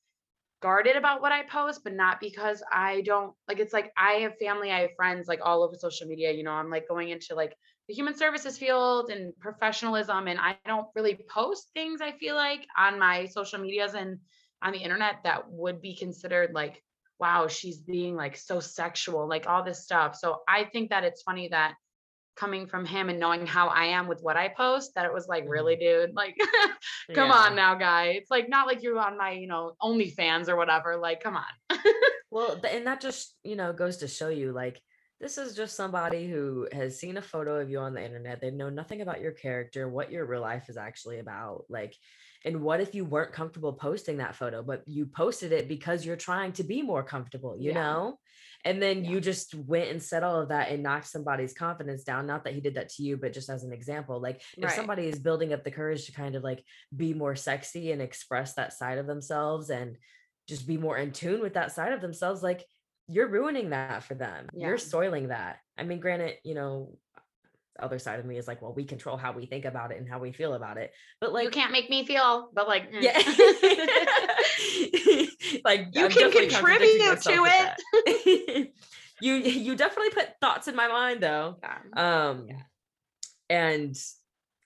guarded 0.62 0.98
about 0.98 1.22
what 1.22 1.32
I 1.32 1.44
post, 1.44 1.86
but 1.86 1.94
not 1.94 2.20
because 2.20 2.62
I 2.70 3.00
don't 3.06 3.34
like 3.48 3.60
it's 3.60 3.72
like 3.72 3.94
I 3.98 4.14
have 4.24 4.38
family, 4.38 4.72
I 4.72 4.82
have 4.82 4.96
friends 4.98 5.30
like 5.30 5.40
all 5.42 5.64
over 5.64 5.76
social 5.78 6.06
media. 6.06 6.34
You 6.34 6.44
know, 6.44 6.52
I'm 6.52 6.70
like 6.70 6.90
going 6.90 7.10
into 7.10 7.34
like 7.34 7.56
the 7.88 7.94
human 7.94 8.14
services 8.14 8.58
field 8.58 9.10
and 9.10 9.32
professionalism, 9.40 10.28
and 10.28 10.38
I 10.38 10.58
don't 10.68 10.88
really 10.96 11.18
post 11.30 11.70
things 11.74 12.02
I 12.02 12.12
feel 12.12 12.36
like 12.36 12.68
on 12.78 13.00
my 13.00 13.28
social 13.28 13.60
medias 13.60 13.94
and 13.94 14.20
on 14.62 14.74
the 14.74 14.80
internet 14.80 15.22
that 15.24 15.50
would 15.50 15.82
be 15.82 15.96
considered 15.96 16.52
like, 16.54 16.84
wow, 17.20 17.48
she's 17.48 17.78
being 17.78 18.18
like 18.18 18.36
so 18.36 18.60
sexual, 18.60 19.30
like 19.30 19.48
all 19.48 19.64
this 19.64 19.86
stuff. 19.86 20.18
So 20.18 20.42
I 20.46 20.66
think 20.66 20.90
that 20.90 21.06
it's 21.06 21.22
funny 21.22 21.48
that 21.50 21.76
coming 22.40 22.66
from 22.68 22.86
him 22.86 23.10
and 23.10 23.20
knowing 23.20 23.46
how 23.46 23.68
I 23.68 23.86
am 23.86 24.08
with 24.08 24.22
what 24.22 24.38
I 24.38 24.48
post, 24.48 24.96
that 24.96 25.06
it 25.06 25.14
was 25.14 25.28
like, 25.28 25.44
mm-hmm. 25.44 25.52
really, 25.52 25.76
dude, 25.76 26.14
like 26.16 26.38
come 27.14 27.32
on 27.32 27.56
now, 27.56 27.76
guy. 27.76 28.14
It's 28.18 28.32
like 28.32 28.50
not 28.50 28.68
like 28.68 28.82
you're 28.82 29.00
on 29.00 29.18
my, 29.18 29.32
you 29.32 29.48
know, 29.48 29.74
OnlyFans 29.82 30.48
or 30.48 30.56
whatever. 30.56 30.98
Like, 30.98 31.22
come 31.22 31.38
on. 31.38 31.78
Well, 32.32 32.62
and 32.70 32.86
that 32.86 33.02
just, 33.02 33.36
you 33.44 33.56
know, 33.56 33.74
goes 33.74 33.98
to 33.98 34.08
show 34.08 34.30
you 34.30 34.52
like 34.52 34.80
this 35.20 35.38
is 35.38 35.56
just 35.56 35.76
somebody 35.76 36.30
who 36.30 36.68
has 36.72 37.00
seen 37.00 37.18
a 37.18 37.22
photo 37.22 37.60
of 37.60 37.70
you 37.70 37.80
on 37.80 37.94
the 37.94 38.04
internet. 38.04 38.40
They 38.40 38.52
know 38.52 38.70
nothing 38.70 39.02
about 39.02 39.20
your 39.20 39.34
character, 39.34 39.90
what 39.90 40.12
your 40.12 40.26
real 40.26 40.42
life 40.42 40.70
is 40.70 40.78
actually 40.78 41.20
about. 41.20 41.66
Like, 41.70 41.96
and 42.46 42.62
what 42.62 42.80
if 42.80 42.96
you 42.96 43.04
weren't 43.04 43.34
comfortable 43.34 43.74
posting 43.74 44.18
that 44.18 44.36
photo, 44.36 44.64
but 44.64 44.84
you 44.88 45.08
posted 45.08 45.52
it 45.52 45.68
because 45.68 46.06
you're 46.06 46.16
trying 46.16 46.54
to 46.54 46.64
be 46.64 46.82
more 46.82 47.04
comfortable, 47.04 47.58
you 47.60 47.72
Yeah. 47.72 47.82
know? 47.82 48.20
And 48.66 48.82
then 48.82 49.04
Yeah. 49.04 49.12
you 49.12 49.22
just 49.22 49.56
went 49.56 49.90
and 49.90 50.02
said 50.04 50.24
all 50.24 50.42
of 50.42 50.50
that 50.50 50.70
and 50.70 50.84
knocked 50.84 51.08
somebody's 51.08 51.54
confidence 51.54 52.04
down. 52.04 52.28
Not 52.28 52.44
that 52.44 52.54
he 52.54 52.62
did 52.62 52.76
that 52.76 52.90
to 52.90 53.04
you, 53.04 53.16
but 53.18 53.34
just 53.34 53.50
as 53.50 53.64
an 53.64 53.72
example, 53.72 54.20
like 54.22 54.42
if 54.58 54.66
Right. 54.66 54.72
somebody 54.74 55.08
is 55.08 55.20
building 55.20 55.54
up 55.54 55.64
the 55.64 55.72
courage 55.72 56.06
to 56.08 56.12
kind 56.12 56.36
of 56.36 56.44
like 56.44 56.64
be 56.96 57.14
more 57.14 57.36
sexy 57.36 57.92
and 57.92 58.02
express 58.02 58.54
that 58.56 58.74
side 58.74 58.98
of 58.98 59.08
themselves 59.08 59.70
and 59.70 59.98
just 60.48 60.68
be 60.68 60.78
more 60.78 60.98
in 60.98 61.12
tune 61.12 61.42
with 61.42 61.54
that 61.54 61.72
side 61.72 61.94
of 61.94 62.02
themselves 62.02 62.42
like 62.44 62.66
you're 63.08 63.28
ruining 63.28 63.70
that 63.70 64.04
for 64.04 64.16
them 64.16 64.48
Yeah. 64.54 64.68
you're 64.68 64.78
soiling 64.78 65.28
that 65.30 65.60
i 65.78 65.84
mean 65.84 66.00
granted 66.00 66.38
you 66.44 66.54
know 66.56 66.98
other 67.84 68.00
side 68.00 68.20
of 68.20 68.26
me 68.26 68.38
is 68.38 68.48
like 68.48 68.62
well 68.62 68.74
we 68.74 68.86
control 68.86 69.18
how 69.18 69.32
we 69.32 69.46
think 69.46 69.66
about 69.66 69.92
it 69.92 69.98
and 69.98 70.08
how 70.10 70.20
we 70.20 70.32
feel 70.32 70.54
about 70.54 70.78
it 70.78 70.92
but 71.22 71.34
like 71.34 71.46
you 71.46 71.52
can't 71.52 71.72
make 71.72 71.90
me 71.90 72.06
feel, 72.06 72.50
but 72.54 72.68
like, 72.68 72.92
mm. 72.92 73.02
yeah 73.02 73.18
like 75.66 75.88
You 75.94 76.06
I'm 76.06 76.12
can 76.12 76.32
contribute 76.32 77.22
to 77.22 77.46
it. 78.06 78.74
you 79.22 79.34
you 79.36 79.76
definitely 79.76 80.12
put 80.12 80.30
thoughts 80.42 80.68
in 80.68 80.76
my 80.76 80.88
mind 80.88 81.22
though 81.22 81.58
Yeah. 81.62 82.28
um 82.28 82.48
Yeah. 82.50 82.62
and 83.50 83.98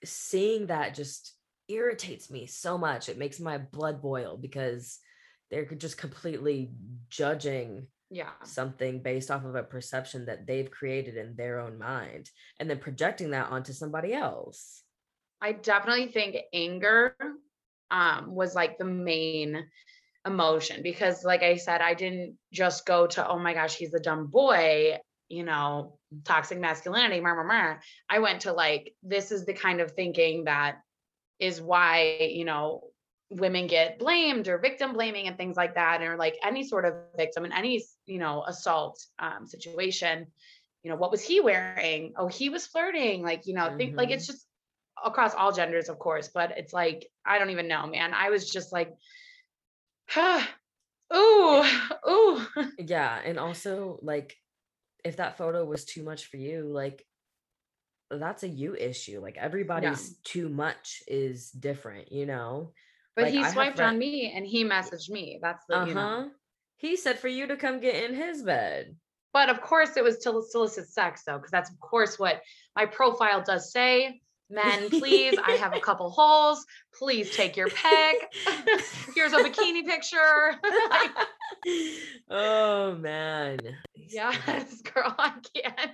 seeing 0.04 0.66
that 0.66 0.94
just 0.94 1.34
irritates 1.68 2.30
me 2.30 2.46
so 2.46 2.76
much 2.76 3.08
it 3.08 3.18
makes 3.18 3.40
my 3.40 3.58
blood 3.58 4.02
boil 4.02 4.36
because 4.36 4.98
they're 5.50 5.64
just 5.64 5.98
completely 5.98 6.72
judging 7.08 7.86
yeah. 8.14 8.30
something 8.44 9.02
based 9.02 9.30
off 9.30 9.44
of 9.44 9.56
a 9.56 9.62
perception 9.62 10.26
that 10.26 10.46
they've 10.46 10.70
created 10.70 11.16
in 11.16 11.34
their 11.34 11.58
own 11.58 11.78
mind 11.78 12.30
and 12.60 12.70
then 12.70 12.78
projecting 12.78 13.30
that 13.30 13.50
onto 13.50 13.72
somebody 13.72 14.14
else 14.14 14.82
I 15.40 15.52
definitely 15.52 16.08
think 16.08 16.36
anger 16.52 17.16
um 17.90 18.34
was 18.34 18.54
like 18.54 18.78
the 18.78 18.84
main 18.84 19.66
emotion 20.26 20.82
because 20.82 21.24
like 21.24 21.42
I 21.42 21.56
said 21.56 21.80
I 21.80 21.94
didn't 21.94 22.36
just 22.52 22.86
go 22.86 23.06
to 23.08 23.28
oh 23.28 23.38
my 23.38 23.52
gosh 23.52 23.74
he's 23.74 23.94
a 23.94 24.00
dumb 24.00 24.28
boy 24.28 24.98
you 25.28 25.42
know 25.42 25.98
toxic 26.24 26.60
masculinity 26.60 27.20
rah, 27.20 27.32
rah, 27.32 27.42
rah. 27.42 27.76
I 28.08 28.20
went 28.20 28.42
to 28.42 28.52
like 28.52 28.94
this 29.02 29.32
is 29.32 29.44
the 29.44 29.54
kind 29.54 29.80
of 29.80 29.92
thinking 29.92 30.44
that 30.44 30.76
is 31.40 31.60
why 31.60 32.18
you 32.20 32.44
know 32.44 32.84
women 33.30 33.66
get 33.66 33.98
blamed 33.98 34.48
or 34.48 34.58
victim 34.58 34.92
blaming 34.92 35.26
and 35.26 35.36
things 35.36 35.56
like 35.56 35.74
that 35.74 36.02
or 36.02 36.16
like 36.16 36.36
any 36.44 36.66
sort 36.66 36.84
of 36.84 36.94
victim 37.16 37.44
in 37.44 37.52
any 37.52 37.82
you 38.06 38.18
know 38.18 38.44
assault 38.46 39.04
um, 39.18 39.46
situation 39.46 40.26
you 40.82 40.90
know 40.90 40.96
what 40.96 41.10
was 41.10 41.22
he 41.22 41.40
wearing? 41.40 42.12
Oh 42.16 42.28
he 42.28 42.50
was 42.50 42.66
flirting 42.66 43.22
like 43.22 43.46
you 43.46 43.54
know 43.54 43.74
think 43.76 43.96
like 43.96 44.10
it's 44.10 44.26
just 44.26 44.46
across 45.02 45.34
all 45.34 45.50
genders 45.50 45.88
of 45.88 45.98
course 45.98 46.30
but 46.32 46.52
it's 46.56 46.72
like 46.72 47.10
i 47.26 47.38
don't 47.38 47.50
even 47.50 47.66
know 47.66 47.86
man. 47.86 48.12
I 48.14 48.30
was 48.30 48.48
just 48.48 48.72
like 48.72 48.92
huh 50.08 50.44
ooh 51.14 51.64
ooh. 52.08 52.46
Yeah 52.78 53.18
and 53.24 53.38
also 53.38 53.98
like 54.02 54.36
if 55.04 55.16
that 55.16 55.38
photo 55.38 55.64
was 55.64 55.84
too 55.84 56.02
much 56.02 56.26
for 56.26 56.36
you 56.36 56.64
like 56.64 57.04
that's 58.10 58.42
a 58.42 58.48
you 58.48 58.76
issue 58.76 59.20
like 59.20 59.36
everybody's 59.38 60.16
too 60.24 60.48
much 60.48 61.02
is 61.08 61.50
different 61.50 62.12
you 62.12 62.26
know 62.26 62.72
but 63.16 63.24
Like, 63.24 63.34
he 63.34 63.44
swiped 63.44 63.80
on 63.80 63.98
me 63.98 64.32
and 64.34 64.46
he 64.46 64.64
messaged 64.64 65.10
me. 65.10 65.38
That's 65.40 65.64
the 65.66 65.76
uh-huh 65.76 65.86
you 65.86 65.94
know. 65.94 66.30
He 66.76 66.96
said 66.96 67.18
for 67.18 67.28
you 67.28 67.46
to 67.46 67.56
come 67.56 67.80
get 67.80 68.04
in 68.04 68.14
his 68.14 68.42
bed. 68.42 68.96
But 69.32 69.48
of 69.48 69.60
course 69.60 69.96
it 69.96 70.04
was 70.04 70.18
to 70.18 70.42
solicit 70.48 70.88
sex 70.88 71.22
though 71.26 71.36
because 71.36 71.50
that's 71.50 71.70
of 71.70 71.80
course 71.80 72.18
what 72.18 72.40
my 72.76 72.86
profile 72.86 73.42
does 73.42 73.72
say. 73.72 74.20
Men 74.50 74.90
please 74.90 75.36
i 75.42 75.52
have 75.52 75.74
a 75.74 75.80
couple 75.80 76.10
holes. 76.18 76.64
Please 76.98 77.34
take 77.34 77.56
your 77.56 77.68
pic. 77.68 78.30
Here's 79.14 79.32
a 79.32 79.38
bikini 79.38 79.84
picture. 79.86 80.54
Like, 80.90 81.10
oh 82.30 82.94
man. 82.96 83.58
Yes 83.94 84.82
girl 84.82 85.14
i 85.18 85.32
can't 85.54 85.90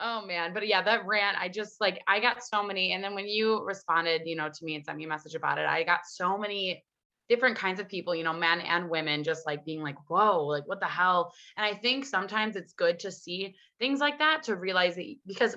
oh 0.00 0.24
man 0.26 0.52
but 0.52 0.66
yeah 0.66 0.82
that 0.82 1.06
rant 1.06 1.36
i 1.38 1.48
just 1.48 1.80
like 1.80 2.00
i 2.08 2.18
got 2.18 2.42
so 2.42 2.62
many 2.62 2.92
and 2.92 3.02
then 3.02 3.14
when 3.14 3.28
you 3.28 3.62
responded 3.64 4.22
you 4.24 4.36
know 4.36 4.48
to 4.48 4.64
me 4.64 4.74
and 4.74 4.84
sent 4.84 4.98
me 4.98 5.04
a 5.04 5.08
message 5.08 5.34
about 5.34 5.58
it 5.58 5.66
i 5.66 5.82
got 5.82 6.00
so 6.06 6.38
many 6.38 6.82
different 7.30 7.56
kinds 7.56 7.78
of 7.78 7.88
people, 7.88 8.12
you 8.12 8.24
know, 8.24 8.32
men 8.32 8.60
and 8.60 8.90
women, 8.90 9.22
just 9.22 9.46
like 9.46 9.64
being 9.64 9.82
like, 9.82 9.96
whoa, 10.08 10.44
like 10.44 10.66
what 10.66 10.80
the 10.80 10.86
hell? 10.86 11.32
And 11.56 11.64
I 11.64 11.78
think 11.78 12.04
sometimes 12.04 12.56
it's 12.56 12.72
good 12.72 12.98
to 12.98 13.12
see 13.12 13.54
things 13.78 14.00
like 14.00 14.18
that 14.18 14.42
to 14.42 14.56
realize 14.56 14.96
that 14.96 15.14
because 15.26 15.56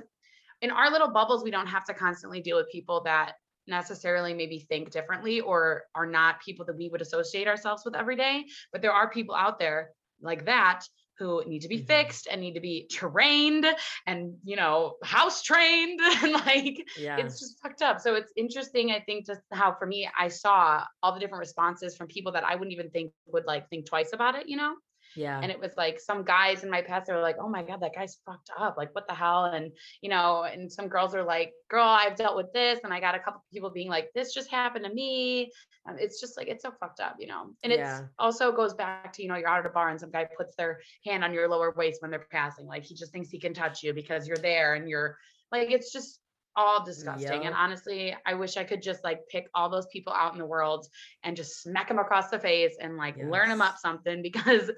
in 0.61 0.69
our 0.69 0.91
little 0.91 1.09
bubbles, 1.09 1.43
we 1.43 1.49
don't 1.49 1.67
have 1.67 1.83
to 1.85 1.93
constantly 1.95 2.41
deal 2.41 2.57
with 2.57 2.71
people 2.71 3.01
that 3.05 3.33
necessarily 3.65 4.35
maybe 4.35 4.59
think 4.59 4.91
differently 4.91 5.41
or 5.41 5.85
are 5.95 6.05
not 6.05 6.41
people 6.41 6.63
that 6.65 6.77
we 6.77 6.89
would 6.89 7.01
associate 7.01 7.47
ourselves 7.47 7.83
with 7.83 7.95
every 7.95 8.15
day. 8.15 8.45
But 8.71 8.83
there 8.83 8.93
are 8.93 9.09
people 9.09 9.33
out 9.33 9.57
there 9.57 9.89
like 10.21 10.45
that 10.45 10.83
who 11.19 11.43
need 11.45 11.59
to 11.59 11.67
be 11.67 11.77
mm-hmm. 11.77 11.85
fixed 11.85 12.27
and 12.29 12.41
need 12.41 12.53
to 12.53 12.59
be 12.59 12.87
trained 12.91 13.65
and 14.07 14.35
you 14.43 14.55
know 14.55 14.95
house 15.03 15.41
trained 15.41 15.99
and 16.23 16.33
like 16.33 16.85
yeah. 16.97 17.17
it's 17.17 17.39
just 17.39 17.61
fucked 17.61 17.81
up 17.81 17.99
so 17.99 18.15
it's 18.15 18.31
interesting 18.35 18.91
i 18.91 18.99
think 18.99 19.25
just 19.25 19.41
how 19.51 19.73
for 19.73 19.85
me 19.85 20.09
i 20.17 20.27
saw 20.27 20.83
all 21.01 21.13
the 21.13 21.19
different 21.19 21.39
responses 21.39 21.95
from 21.95 22.07
people 22.07 22.31
that 22.31 22.43
i 22.43 22.55
wouldn't 22.55 22.73
even 22.73 22.89
think 22.89 23.11
would 23.27 23.45
like 23.45 23.69
think 23.69 23.85
twice 23.85 24.13
about 24.13 24.35
it 24.35 24.47
you 24.47 24.57
know 24.57 24.75
yeah. 25.15 25.39
And 25.41 25.51
it 25.51 25.59
was 25.59 25.71
like 25.77 25.99
some 25.99 26.23
guys 26.23 26.63
in 26.63 26.69
my 26.69 26.81
past, 26.81 27.07
they 27.07 27.13
were 27.13 27.21
like, 27.21 27.37
oh 27.39 27.49
my 27.49 27.63
God, 27.63 27.81
that 27.81 27.95
guy's 27.95 28.17
fucked 28.25 28.49
up. 28.57 28.75
Like, 28.77 28.93
what 28.93 29.07
the 29.07 29.13
hell? 29.13 29.45
And, 29.45 29.71
you 30.01 30.09
know, 30.09 30.43
and 30.43 30.71
some 30.71 30.87
girls 30.87 31.13
are 31.15 31.23
like, 31.23 31.53
girl, 31.69 31.85
I've 31.85 32.15
dealt 32.15 32.35
with 32.35 32.51
this. 32.53 32.79
And 32.83 32.93
I 32.93 32.99
got 32.99 33.15
a 33.15 33.19
couple 33.19 33.43
people 33.51 33.69
being 33.69 33.89
like, 33.89 34.09
this 34.13 34.33
just 34.33 34.49
happened 34.49 34.85
to 34.85 34.93
me. 34.93 35.51
And 35.85 35.99
it's 35.99 36.19
just 36.19 36.37
like, 36.37 36.47
it's 36.47 36.63
so 36.63 36.71
fucked 36.79 36.99
up, 36.99 37.15
you 37.19 37.27
know? 37.27 37.47
And 37.63 37.71
it's 37.71 37.79
yeah. 37.79 38.01
also 38.17 38.51
goes 38.51 38.73
back 38.73 39.13
to, 39.13 39.23
you 39.23 39.29
know, 39.29 39.35
you're 39.35 39.49
out 39.49 39.59
at 39.59 39.65
a 39.65 39.69
bar 39.69 39.89
and 39.89 39.99
some 39.99 40.11
guy 40.11 40.27
puts 40.37 40.55
their 40.55 40.79
hand 41.05 41.23
on 41.23 41.33
your 41.33 41.47
lower 41.49 41.73
waist 41.75 42.01
when 42.01 42.11
they're 42.11 42.27
passing. 42.31 42.65
Like, 42.65 42.83
he 42.83 42.95
just 42.95 43.11
thinks 43.11 43.29
he 43.29 43.39
can 43.39 43.53
touch 43.53 43.83
you 43.83 43.93
because 43.93 44.27
you're 44.27 44.37
there 44.37 44.75
and 44.75 44.87
you're 44.87 45.17
like, 45.51 45.71
it's 45.71 45.91
just, 45.91 46.19
all 46.55 46.83
disgusting. 46.83 47.41
Yep. 47.41 47.45
And 47.45 47.55
honestly, 47.55 48.15
I 48.25 48.33
wish 48.33 48.57
I 48.57 48.63
could 48.63 48.81
just 48.81 49.03
like 49.03 49.27
pick 49.27 49.47
all 49.55 49.69
those 49.69 49.87
people 49.87 50.13
out 50.13 50.33
in 50.33 50.39
the 50.39 50.45
world 50.45 50.87
and 51.23 51.35
just 51.35 51.61
smack 51.61 51.87
them 51.87 51.99
across 51.99 52.29
the 52.29 52.39
face 52.39 52.75
and 52.79 52.97
like 52.97 53.17
yes. 53.17 53.27
learn 53.29 53.49
them 53.49 53.61
up 53.61 53.77
something 53.77 54.21
because 54.23 54.69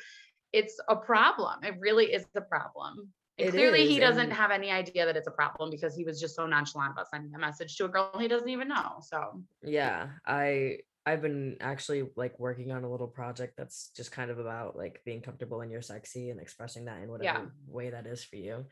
it's 0.55 0.79
a 0.87 0.95
problem. 0.95 1.63
It 1.63 1.75
really 1.79 2.05
is 2.05 2.25
a 2.35 2.41
problem. 2.41 3.09
And 3.37 3.51
clearly 3.51 3.83
is, 3.83 3.89
he 3.89 3.99
doesn't 3.99 4.31
have 4.31 4.51
any 4.51 4.71
idea 4.71 5.05
that 5.05 5.17
it's 5.17 5.27
a 5.27 5.31
problem 5.31 5.69
because 5.69 5.93
he 5.93 6.05
was 6.05 6.21
just 6.21 6.35
so 6.35 6.47
nonchalant 6.47 6.93
about 6.93 7.09
sending 7.09 7.35
a 7.35 7.37
message 7.37 7.75
to 7.77 7.85
a 7.85 7.89
girl 7.89 8.11
he 8.17 8.29
doesn't 8.29 8.47
even 8.47 8.69
know. 8.69 9.01
So 9.01 9.43
yeah, 9.61 10.07
I 10.25 10.77
I've 11.05 11.21
been 11.21 11.57
actually 11.59 12.07
like 12.15 12.39
working 12.39 12.71
on 12.71 12.85
a 12.85 12.89
little 12.89 13.07
project 13.07 13.55
that's 13.57 13.91
just 13.95 14.13
kind 14.13 14.31
of 14.31 14.39
about 14.39 14.77
like 14.77 15.01
being 15.05 15.21
comfortable 15.21 15.61
in 15.61 15.69
your 15.69 15.81
sexy 15.81 16.29
and 16.29 16.39
expressing 16.39 16.85
that 16.85 17.03
in 17.03 17.09
whatever 17.09 17.39
yeah. 17.39 17.45
way 17.67 17.89
that 17.89 18.07
is 18.07 18.23
for 18.23 18.37
you. 18.37 18.65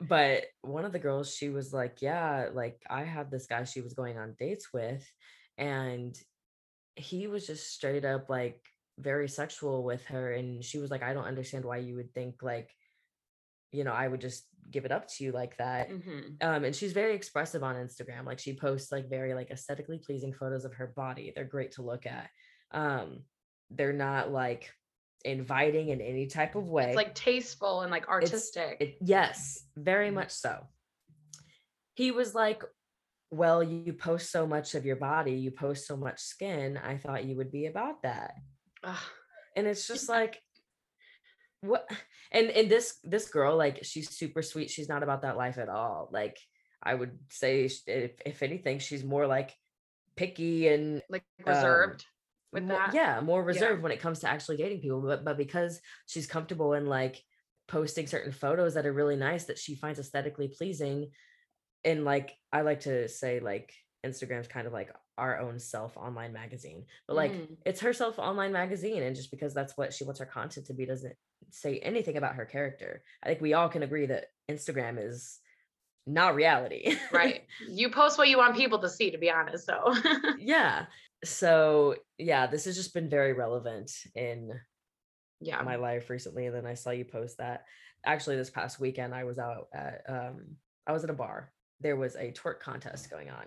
But 0.00 0.44
one 0.62 0.84
of 0.84 0.92
the 0.92 0.98
girls, 1.00 1.34
she 1.34 1.48
was 1.48 1.72
like, 1.72 2.00
Yeah, 2.00 2.50
like 2.54 2.80
I 2.88 3.02
have 3.02 3.30
this 3.30 3.46
guy 3.46 3.64
she 3.64 3.80
was 3.80 3.94
going 3.94 4.16
on 4.16 4.36
dates 4.38 4.72
with, 4.72 5.04
and 5.58 6.16
he 6.94 7.26
was 7.26 7.48
just 7.48 7.72
straight 7.72 8.04
up 8.04 8.30
like 8.30 8.60
very 8.98 9.28
sexual 9.28 9.82
with 9.82 10.04
her 10.06 10.32
and 10.32 10.64
she 10.64 10.78
was 10.78 10.90
like 10.90 11.02
i 11.02 11.12
don't 11.12 11.24
understand 11.24 11.64
why 11.64 11.76
you 11.78 11.96
would 11.96 12.12
think 12.14 12.42
like 12.42 12.70
you 13.72 13.82
know 13.82 13.92
i 13.92 14.06
would 14.06 14.20
just 14.20 14.46
give 14.70 14.84
it 14.84 14.92
up 14.92 15.06
to 15.08 15.24
you 15.24 15.32
like 15.32 15.56
that. 15.58 15.90
Mm-hmm. 15.90 16.20
um 16.40 16.64
and 16.64 16.74
she's 16.74 16.92
very 16.92 17.14
expressive 17.14 17.62
on 17.62 17.74
instagram 17.74 18.24
like 18.24 18.38
she 18.38 18.54
posts 18.54 18.90
like 18.90 19.10
very 19.10 19.34
like 19.34 19.50
aesthetically 19.50 19.98
pleasing 19.98 20.32
photos 20.32 20.64
of 20.64 20.74
her 20.74 20.92
body 20.96 21.32
they're 21.34 21.44
great 21.44 21.72
to 21.72 21.82
look 21.82 22.06
at. 22.06 22.28
Um 22.70 23.24
they're 23.70 23.92
not 23.92 24.30
like 24.30 24.70
inviting 25.24 25.88
in 25.88 26.00
any 26.00 26.26
type 26.26 26.54
of 26.54 26.68
way. 26.68 26.84
it's 26.86 26.96
like 26.96 27.14
tasteful 27.14 27.82
and 27.82 27.90
like 27.90 28.08
artistic. 28.08 28.76
it, 28.80 28.96
yes 29.00 29.64
very 29.76 30.10
much 30.10 30.30
so. 30.30 30.66
He 31.94 32.10
was 32.10 32.34
like 32.34 32.62
well 33.30 33.62
you 33.62 33.92
post 33.92 34.30
so 34.30 34.46
much 34.46 34.74
of 34.74 34.84
your 34.86 34.96
body 34.96 35.32
you 35.32 35.50
post 35.50 35.86
so 35.86 35.96
much 35.96 36.20
skin 36.20 36.78
i 36.84 36.96
thought 36.96 37.24
you 37.24 37.36
would 37.36 37.50
be 37.50 37.66
about 37.66 38.02
that 38.02 38.34
Ugh. 38.84 38.96
and 39.56 39.66
it's 39.66 39.86
just 39.86 40.08
like 40.08 40.40
what 41.60 41.90
and 42.32 42.50
and 42.50 42.70
this 42.70 42.98
this 43.04 43.28
girl 43.28 43.56
like 43.56 43.80
she's 43.82 44.10
super 44.10 44.42
sweet. 44.42 44.70
She's 44.70 44.88
not 44.88 45.02
about 45.02 45.22
that 45.22 45.36
life 45.36 45.58
at 45.58 45.68
all. 45.68 46.08
Like 46.12 46.38
i 46.86 46.94
would 46.94 47.18
say 47.30 47.64
if, 47.86 48.12
if 48.26 48.42
anything 48.42 48.78
she's 48.78 49.02
more 49.02 49.26
like 49.26 49.54
picky 50.16 50.68
and 50.68 51.00
like 51.08 51.24
reserved 51.46 52.02
um, 52.02 52.52
with 52.52 52.62
more, 52.64 52.76
that? 52.76 52.92
yeah 52.92 53.20
more 53.22 53.42
reserved 53.42 53.78
yeah. 53.78 53.82
when 53.82 53.92
it 53.92 54.00
comes 54.00 54.20
to 54.20 54.28
actually 54.28 54.56
dating 54.56 54.80
people. 54.80 55.00
But 55.00 55.24
but 55.24 55.38
because 55.38 55.80
she's 56.06 56.26
comfortable 56.26 56.74
in 56.74 56.86
like 56.86 57.22
posting 57.66 58.06
certain 58.06 58.32
photos 58.32 58.74
that 58.74 58.86
are 58.86 58.92
really 58.92 59.16
nice 59.16 59.44
that 59.44 59.58
she 59.58 59.74
finds 59.74 59.98
aesthetically 59.98 60.48
pleasing 60.48 61.10
and 61.84 62.04
like 62.04 62.32
i 62.52 62.60
like 62.60 62.80
to 62.80 63.08
say 63.08 63.40
like 63.40 63.72
instagram's 64.04 64.48
kind 64.48 64.66
of 64.66 64.72
like 64.72 64.90
our 65.16 65.38
own 65.40 65.58
self 65.58 65.96
online 65.96 66.32
magazine 66.32 66.84
but 67.06 67.16
like 67.16 67.32
mm. 67.32 67.48
it's 67.64 67.80
her 67.80 67.92
self 67.92 68.18
online 68.18 68.52
magazine 68.52 69.02
and 69.02 69.16
just 69.16 69.30
because 69.30 69.54
that's 69.54 69.76
what 69.76 69.92
she 69.92 70.04
wants 70.04 70.20
her 70.20 70.26
content 70.26 70.66
to 70.66 70.74
be 70.74 70.84
doesn't 70.84 71.14
say 71.50 71.78
anything 71.78 72.16
about 72.16 72.34
her 72.34 72.44
character. 72.44 73.02
I 73.22 73.28
think 73.28 73.40
we 73.40 73.54
all 73.54 73.68
can 73.68 73.82
agree 73.82 74.06
that 74.06 74.26
instagram 74.50 75.04
is 75.04 75.38
not 76.06 76.34
reality. 76.34 76.96
Right. 77.12 77.44
You 77.68 77.90
post 77.90 78.18
what 78.18 78.28
you 78.28 78.36
want 78.36 78.56
people 78.56 78.80
to 78.80 78.90
see 78.90 79.10
to 79.10 79.18
be 79.18 79.30
honest 79.30 79.66
so. 79.66 79.94
Yeah. 80.38 80.86
So 81.24 81.96
yeah 82.18 82.46
this 82.46 82.64
has 82.66 82.76
just 82.76 82.94
been 82.94 83.08
very 83.08 83.32
relevant 83.32 83.92
in 84.14 84.50
yeah. 85.40 85.62
my 85.62 85.76
life 85.76 86.10
recently 86.10 86.46
and 86.46 86.54
then 86.54 86.66
i 86.66 86.74
saw 86.74 86.90
you 86.90 87.04
post 87.04 87.38
that. 87.38 87.64
Actually 88.04 88.36
this 88.36 88.50
past 88.50 88.80
weekend 88.80 89.14
i 89.14 89.24
was 89.24 89.38
out 89.38 89.68
at 89.72 90.02
um 90.08 90.56
i 90.86 90.92
was 90.92 91.04
at 91.04 91.10
a 91.10 91.14
bar. 91.14 91.52
There 91.80 91.96
was 91.96 92.16
a 92.16 92.32
twerk 92.32 92.60
contest 92.60 93.10
going 93.10 93.30
on 93.30 93.46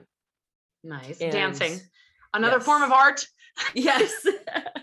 Nice. 0.88 1.20
And 1.20 1.32
Dancing. 1.32 1.80
Another 2.34 2.58
yes. 2.58 2.66
form 2.66 2.84
of 2.84 2.92
art. 2.92 3.26
yes. 3.74 4.26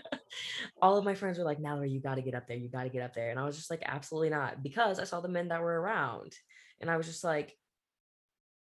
All 0.81 0.97
of 0.97 1.05
my 1.05 1.15
friends 1.15 1.37
were 1.37 1.45
like, 1.45 1.59
Mallory, 1.59 1.89
you 1.89 2.01
got 2.01 2.15
to 2.15 2.21
get 2.21 2.35
up 2.35 2.47
there. 2.47 2.57
You 2.57 2.69
got 2.69 2.83
to 2.83 2.89
get 2.89 3.01
up 3.01 3.15
there. 3.15 3.31
And 3.31 3.39
I 3.39 3.45
was 3.45 3.55
just 3.55 3.71
like, 3.71 3.81
absolutely 3.85 4.29
not. 4.29 4.61
Because 4.61 4.99
I 4.99 5.05
saw 5.05 5.21
the 5.21 5.29
men 5.29 5.47
that 5.47 5.61
were 5.61 5.81
around. 5.81 6.33
And 6.79 6.89
I 6.89 6.97
was 6.97 7.07
just 7.07 7.23
like, 7.23 7.55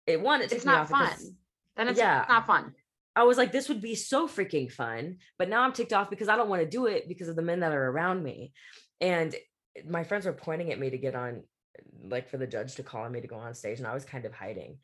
it 0.06 0.20
one, 0.20 0.42
it 0.42 0.52
it's 0.52 0.64
not 0.64 0.88
fun. 0.88 1.06
Because, 1.06 1.32
then 1.76 1.88
it's 1.88 1.98
yeah, 1.98 2.24
not 2.28 2.46
fun. 2.46 2.74
I 3.16 3.24
was 3.24 3.38
like, 3.38 3.52
this 3.52 3.68
would 3.68 3.80
be 3.80 3.94
so 3.94 4.28
freaking 4.28 4.70
fun. 4.70 5.16
But 5.38 5.48
now 5.48 5.62
I'm 5.62 5.72
ticked 5.72 5.92
off 5.92 6.10
because 6.10 6.28
I 6.28 6.36
don't 6.36 6.48
want 6.48 6.62
to 6.62 6.68
do 6.68 6.86
it 6.86 7.08
because 7.08 7.28
of 7.28 7.36
the 7.36 7.42
men 7.42 7.60
that 7.60 7.72
are 7.72 7.90
around 7.90 8.22
me. 8.22 8.52
And 9.00 9.34
my 9.88 10.04
friends 10.04 10.26
were 10.26 10.32
pointing 10.32 10.72
at 10.72 10.78
me 10.78 10.90
to 10.90 10.98
get 10.98 11.14
on, 11.14 11.42
like 12.06 12.28
for 12.28 12.36
the 12.36 12.46
judge 12.46 12.74
to 12.74 12.82
call 12.82 13.02
on 13.02 13.12
me 13.12 13.22
to 13.22 13.26
go 13.26 13.36
on 13.36 13.54
stage. 13.54 13.78
And 13.78 13.86
I 13.86 13.94
was 13.94 14.04
kind 14.04 14.24
of 14.24 14.34
hiding. 14.34 14.78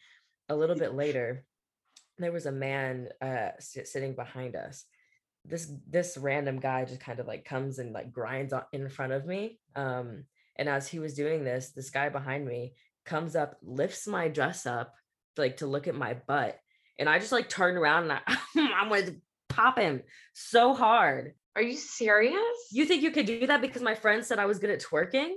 A 0.48 0.56
little 0.56 0.76
bit 0.76 0.94
later, 0.94 1.44
there 2.22 2.32
was 2.32 2.46
a 2.46 2.52
man 2.52 3.08
uh 3.20 3.50
sitting 3.58 4.14
behind 4.14 4.56
us. 4.56 4.84
This 5.44 5.72
this 5.88 6.16
random 6.16 6.60
guy 6.60 6.84
just 6.84 7.00
kind 7.00 7.18
of 7.18 7.26
like 7.26 7.44
comes 7.44 7.78
and 7.78 7.92
like 7.92 8.12
grinds 8.12 8.52
in 8.72 8.88
front 8.90 9.12
of 9.12 9.24
me 9.24 9.58
um 9.74 10.24
and 10.56 10.68
as 10.68 10.86
he 10.86 10.98
was 10.98 11.14
doing 11.14 11.44
this 11.44 11.70
this 11.70 11.88
guy 11.88 12.10
behind 12.10 12.46
me 12.46 12.74
comes 13.06 13.34
up 13.34 13.56
lifts 13.62 14.06
my 14.06 14.28
dress 14.28 14.66
up 14.66 14.94
like 15.38 15.56
to 15.56 15.66
look 15.66 15.88
at 15.88 15.94
my 15.94 16.14
butt 16.26 16.58
and 16.98 17.08
i 17.08 17.18
just 17.18 17.32
like 17.32 17.48
turn 17.48 17.78
around 17.78 18.10
and 18.10 18.12
I, 18.12 18.20
i'm 18.78 18.90
going 18.90 19.06
to 19.06 19.16
pop 19.48 19.78
him 19.78 20.02
so 20.32 20.74
hard. 20.74 21.34
Are 21.56 21.62
you 21.62 21.76
serious? 21.76 22.34
You 22.70 22.86
think 22.86 23.02
you 23.02 23.10
could 23.10 23.26
do 23.26 23.46
that 23.48 23.60
because 23.60 23.82
my 23.82 23.94
friend 23.94 24.24
said 24.24 24.38
i 24.38 24.46
was 24.46 24.58
good 24.58 24.70
at 24.70 24.80
twerking 24.80 25.32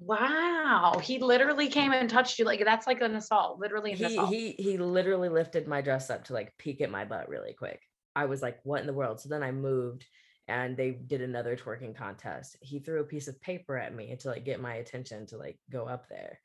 Wow. 0.00 0.98
He 1.02 1.18
literally 1.18 1.68
came 1.68 1.92
and 1.92 2.08
touched 2.08 2.38
you. 2.38 2.46
Like 2.46 2.64
that's 2.64 2.86
like 2.86 3.02
an 3.02 3.14
assault, 3.14 3.60
literally 3.60 3.92
an 3.92 3.98
he, 3.98 4.04
assault. 4.04 4.30
He 4.30 4.52
he 4.52 4.78
literally 4.78 5.28
lifted 5.28 5.68
my 5.68 5.82
dress 5.82 6.10
up 6.10 6.24
to 6.24 6.32
like 6.32 6.56
peek 6.58 6.80
at 6.80 6.90
my 6.90 7.04
butt 7.04 7.28
really 7.28 7.52
quick. 7.52 7.82
I 8.16 8.24
was 8.24 8.42
like, 8.42 8.58
what 8.64 8.80
in 8.80 8.86
the 8.86 8.92
world? 8.94 9.20
So 9.20 9.28
then 9.28 9.42
I 9.42 9.52
moved 9.52 10.06
and 10.48 10.76
they 10.76 10.90
did 10.90 11.20
another 11.20 11.56
twerking 11.56 11.94
contest. 11.94 12.56
He 12.60 12.80
threw 12.80 13.00
a 13.00 13.04
piece 13.04 13.28
of 13.28 13.40
paper 13.40 13.76
at 13.76 13.94
me 13.94 14.16
to 14.16 14.28
like 14.28 14.44
get 14.44 14.60
my 14.60 14.74
attention 14.74 15.26
to 15.26 15.36
like 15.36 15.58
go 15.70 15.84
up 15.84 16.08
there. 16.08 16.40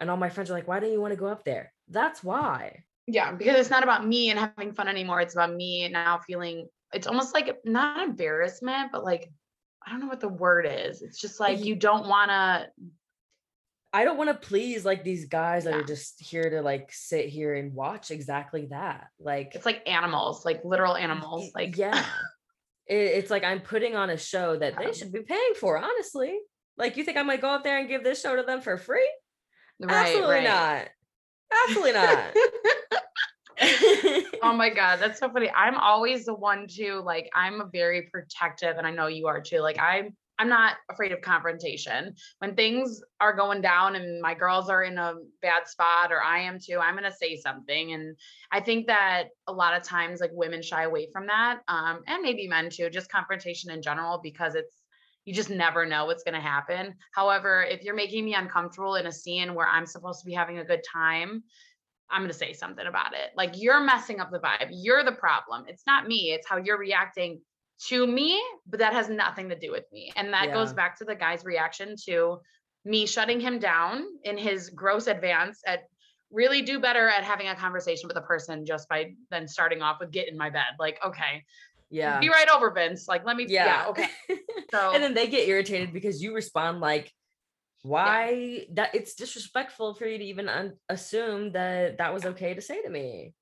And 0.00 0.10
all 0.10 0.16
my 0.16 0.30
friends 0.30 0.50
are 0.50 0.54
like, 0.54 0.66
why 0.66 0.80
don't 0.80 0.90
you 0.90 1.00
want 1.00 1.12
to 1.12 1.20
go 1.20 1.26
up 1.26 1.44
there? 1.44 1.72
That's 1.88 2.24
why. 2.24 2.84
Yeah, 3.06 3.32
because 3.32 3.58
it's 3.58 3.70
not 3.70 3.82
about 3.82 4.06
me 4.06 4.30
and 4.30 4.38
having 4.38 4.72
fun 4.72 4.88
anymore. 4.88 5.20
It's 5.20 5.34
about 5.34 5.54
me 5.54 5.88
now 5.88 6.20
feeling 6.26 6.68
it's 6.92 7.06
almost 7.06 7.34
like 7.34 7.58
not 7.64 8.02
embarrassment, 8.02 8.92
but 8.92 9.04
like 9.04 9.30
I 9.86 9.90
don't 9.90 10.00
know 10.00 10.08
what 10.08 10.20
the 10.20 10.28
word 10.28 10.66
is. 10.68 11.02
It's 11.02 11.20
just 11.20 11.40
like 11.40 11.64
you 11.64 11.74
don't 11.74 12.06
want 12.06 12.30
to. 12.30 12.66
I 13.92 14.04
don't 14.04 14.16
want 14.16 14.30
to 14.30 14.48
please 14.48 14.84
like 14.84 15.04
these 15.04 15.26
guys 15.26 15.64
that 15.64 15.74
are 15.74 15.84
just 15.84 16.20
here 16.20 16.50
to 16.50 16.62
like 16.62 16.90
sit 16.92 17.28
here 17.28 17.54
and 17.54 17.74
watch 17.74 18.10
exactly 18.10 18.66
that. 18.70 19.08
Like 19.20 19.54
it's 19.54 19.66
like 19.66 19.82
animals, 19.86 20.44
like 20.44 20.64
literal 20.64 20.96
animals. 20.96 21.50
Like 21.54 21.76
yeah, 21.76 22.04
it, 22.86 22.94
it's 22.94 23.30
like 23.30 23.44
I'm 23.44 23.60
putting 23.60 23.94
on 23.94 24.10
a 24.10 24.16
show 24.16 24.56
that 24.56 24.78
they 24.78 24.92
should 24.92 25.12
be 25.12 25.22
paying 25.22 25.54
for. 25.60 25.78
Honestly, 25.78 26.36
like 26.76 26.96
you 26.96 27.04
think 27.04 27.18
I 27.18 27.22
might 27.22 27.40
go 27.40 27.50
up 27.50 27.62
there 27.62 27.78
and 27.78 27.88
give 27.88 28.02
this 28.02 28.20
show 28.20 28.34
to 28.34 28.42
them 28.42 28.60
for 28.60 28.76
free? 28.76 29.08
Right, 29.80 30.06
Absolutely 30.06 30.34
right. 30.34 30.44
not. 30.44 30.88
Absolutely 31.68 31.92
not. 31.92 32.34
oh 33.60 34.52
my 34.54 34.70
god, 34.74 35.00
that's 35.00 35.20
so 35.20 35.28
funny. 35.30 35.50
I'm 35.50 35.76
always 35.76 36.24
the 36.24 36.34
one 36.34 36.66
to 36.76 37.00
like 37.00 37.30
I'm 37.34 37.60
a 37.60 37.66
very 37.66 38.02
protective 38.02 38.76
and 38.76 38.86
I 38.86 38.90
know 38.90 39.06
you 39.06 39.26
are 39.26 39.40
too. 39.40 39.60
Like 39.60 39.78
I'm 39.78 40.14
I'm 40.38 40.48
not 40.48 40.76
afraid 40.90 41.12
of 41.12 41.20
confrontation. 41.20 42.14
When 42.38 42.54
things 42.54 43.00
are 43.20 43.36
going 43.36 43.60
down 43.60 43.94
and 43.94 44.20
my 44.20 44.34
girls 44.34 44.68
are 44.68 44.82
in 44.82 44.98
a 44.98 45.14
bad 45.42 45.68
spot 45.68 46.10
or 46.10 46.22
I 46.22 46.40
am 46.40 46.58
too, 46.58 46.78
I'm 46.78 46.94
going 46.94 47.10
to 47.10 47.16
say 47.16 47.36
something. 47.36 47.92
And 47.92 48.16
I 48.50 48.60
think 48.60 48.86
that 48.88 49.28
a 49.46 49.52
lot 49.52 49.76
of 49.76 49.84
times 49.84 50.20
like 50.20 50.30
women 50.32 50.62
shy 50.62 50.82
away 50.82 51.08
from 51.12 51.26
that. 51.28 51.60
Um, 51.68 52.00
and 52.06 52.22
maybe 52.22 52.48
men 52.48 52.68
too, 52.70 52.90
just 52.90 53.10
confrontation 53.10 53.70
in 53.70 53.80
general, 53.80 54.20
because 54.22 54.54
it's, 54.54 54.82
you 55.24 55.32
just 55.32 55.50
never 55.50 55.86
know 55.86 56.04
what's 56.04 56.24
going 56.24 56.34
to 56.34 56.40
happen. 56.40 56.94
However, 57.12 57.62
if 57.62 57.82
you're 57.82 57.94
making 57.94 58.24
me 58.24 58.34
uncomfortable 58.34 58.96
in 58.96 59.06
a 59.06 59.12
scene 59.12 59.54
where 59.54 59.68
I'm 59.68 59.86
supposed 59.86 60.20
to 60.20 60.26
be 60.26 60.34
having 60.34 60.58
a 60.58 60.64
good 60.64 60.82
time, 60.92 61.44
I'm 62.10 62.20
going 62.20 62.30
to 62.30 62.36
say 62.36 62.52
something 62.52 62.86
about 62.86 63.14
it. 63.14 63.30
Like 63.36 63.52
you're 63.54 63.80
messing 63.80 64.20
up 64.20 64.30
the 64.30 64.38
vibe. 64.38 64.68
You're 64.70 65.04
the 65.04 65.12
problem. 65.12 65.64
It's 65.68 65.84
not 65.86 66.06
me. 66.06 66.32
It's 66.32 66.48
how 66.48 66.58
you're 66.58 66.78
reacting 66.78 67.40
to 67.88 68.06
me, 68.06 68.40
but 68.66 68.80
that 68.80 68.92
has 68.92 69.08
nothing 69.08 69.48
to 69.48 69.58
do 69.58 69.72
with 69.72 69.84
me. 69.92 70.12
And 70.16 70.32
that 70.32 70.48
yeah. 70.48 70.54
goes 70.54 70.72
back 70.72 70.98
to 70.98 71.04
the 71.04 71.14
guy's 71.14 71.44
reaction 71.44 71.96
to 72.06 72.38
me 72.84 73.06
shutting 73.06 73.40
him 73.40 73.58
down 73.58 74.04
in 74.24 74.36
his 74.36 74.70
gross 74.70 75.06
advance 75.06 75.60
at 75.66 75.84
really 76.30 76.62
do 76.62 76.80
better 76.80 77.08
at 77.08 77.24
having 77.24 77.48
a 77.48 77.54
conversation 77.54 78.08
with 78.08 78.16
a 78.16 78.22
person 78.22 78.66
just 78.66 78.88
by 78.88 79.12
then 79.30 79.48
starting 79.48 79.82
off 79.82 79.98
with 80.00 80.10
get 80.10 80.28
in 80.28 80.36
my 80.36 80.50
bed. 80.50 80.64
Like, 80.78 80.98
okay. 81.04 81.44
Yeah. 81.90 82.18
Be 82.18 82.28
right 82.28 82.48
over, 82.54 82.70
Vince. 82.70 83.06
Like, 83.08 83.24
let 83.24 83.36
me 83.36 83.46
yeah, 83.48 83.84
yeah 83.84 83.88
okay. 83.88 84.08
So 84.70 84.92
and 84.92 85.02
then 85.02 85.14
they 85.14 85.28
get 85.28 85.46
irritated 85.46 85.92
because 85.92 86.20
you 86.20 86.34
respond 86.34 86.80
like 86.80 87.12
why 87.84 88.30
yeah. 88.30 88.64
that 88.72 88.94
it's 88.94 89.14
disrespectful 89.14 89.94
for 89.94 90.06
you 90.06 90.18
to 90.18 90.24
even 90.24 90.48
un- 90.48 90.76
assume 90.88 91.52
that 91.52 91.98
that 91.98 92.12
was 92.12 92.24
okay 92.24 92.54
to 92.54 92.60
say 92.60 92.82
to 92.82 92.88
me 92.88 93.34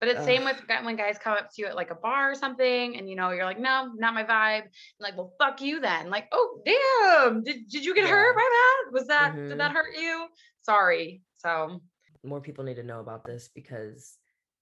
but 0.00 0.08
it's 0.08 0.20
Ugh. 0.20 0.24
same 0.24 0.44
with 0.44 0.56
when 0.82 0.96
guys 0.96 1.18
come 1.18 1.34
up 1.34 1.50
to 1.50 1.62
you 1.62 1.66
at 1.66 1.76
like 1.76 1.90
a 1.90 1.94
bar 1.94 2.30
or 2.30 2.34
something, 2.34 2.96
and 2.96 3.08
you 3.08 3.16
know, 3.16 3.30
you're 3.30 3.44
like, 3.44 3.60
no, 3.60 3.92
not 3.96 4.14
my 4.14 4.24
vibe. 4.24 4.62
And 4.62 4.72
like, 4.98 5.14
well, 5.14 5.34
fuck 5.38 5.60
you 5.60 5.78
then. 5.78 6.08
Like, 6.08 6.26
oh 6.32 6.62
damn, 6.64 7.42
did, 7.42 7.68
did 7.68 7.84
you 7.84 7.94
get 7.94 8.04
yeah. 8.04 8.10
hurt 8.10 8.34
by 8.34 8.40
that? 8.40 8.92
Was 8.92 9.06
that 9.08 9.32
mm-hmm. 9.32 9.48
did 9.50 9.60
that 9.60 9.68
mm-hmm. 9.68 9.76
hurt 9.76 9.94
you? 9.94 10.26
Sorry. 10.62 11.22
So 11.36 11.82
more 12.24 12.40
people 12.40 12.64
need 12.64 12.76
to 12.76 12.82
know 12.82 13.00
about 13.00 13.26
this 13.26 13.50
because 13.54 14.16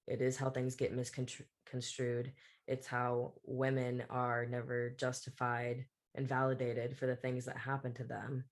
it 0.08 0.20
is 0.20 0.36
how 0.36 0.50
things 0.50 0.74
get 0.74 0.94
misconstrued. 0.94 2.32
It's 2.66 2.86
how 2.88 3.34
women 3.44 4.02
are 4.10 4.44
never 4.44 4.90
justified 4.98 5.86
and 6.16 6.26
validated 6.26 6.96
for 6.96 7.06
the 7.06 7.16
things 7.16 7.44
that 7.44 7.56
happen 7.56 7.94
to 7.94 8.04
them. 8.04 8.44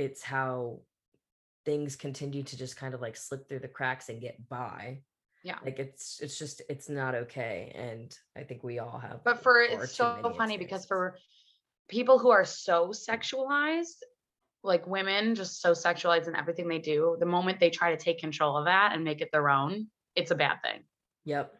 It's 0.00 0.22
how 0.22 0.80
things 1.64 1.94
continue 1.94 2.42
to 2.42 2.56
just 2.56 2.76
kind 2.76 2.94
of 2.94 3.00
like 3.00 3.16
slip 3.16 3.48
through 3.48 3.58
the 3.58 3.68
cracks 3.68 4.08
and 4.08 4.20
get 4.20 4.48
by. 4.48 5.00
Yeah. 5.44 5.56
Like 5.64 5.78
it's 5.78 6.20
it's 6.20 6.38
just 6.38 6.62
it's 6.68 6.88
not 6.88 7.14
okay 7.14 7.72
and 7.74 8.14
i 8.36 8.42
think 8.42 8.62
we 8.62 8.78
all 8.78 8.98
have 8.98 9.24
but 9.24 9.42
for 9.42 9.62
it's 9.62 9.94
so 9.94 10.34
funny 10.36 10.58
because 10.58 10.84
for 10.84 11.16
people 11.88 12.18
who 12.18 12.28
are 12.28 12.44
so 12.44 12.88
sexualized 12.88 14.02
like 14.62 14.86
women 14.86 15.34
just 15.34 15.62
so 15.62 15.72
sexualized 15.72 16.28
in 16.28 16.36
everything 16.36 16.68
they 16.68 16.78
do 16.78 17.16
the 17.18 17.24
moment 17.24 17.58
they 17.58 17.70
try 17.70 17.90
to 17.90 17.96
take 17.96 18.18
control 18.20 18.58
of 18.58 18.66
that 18.66 18.92
and 18.92 19.02
make 19.02 19.22
it 19.22 19.30
their 19.32 19.48
own 19.48 19.86
it's 20.14 20.30
a 20.30 20.34
bad 20.34 20.58
thing. 20.62 20.80
Yep. 21.24 21.54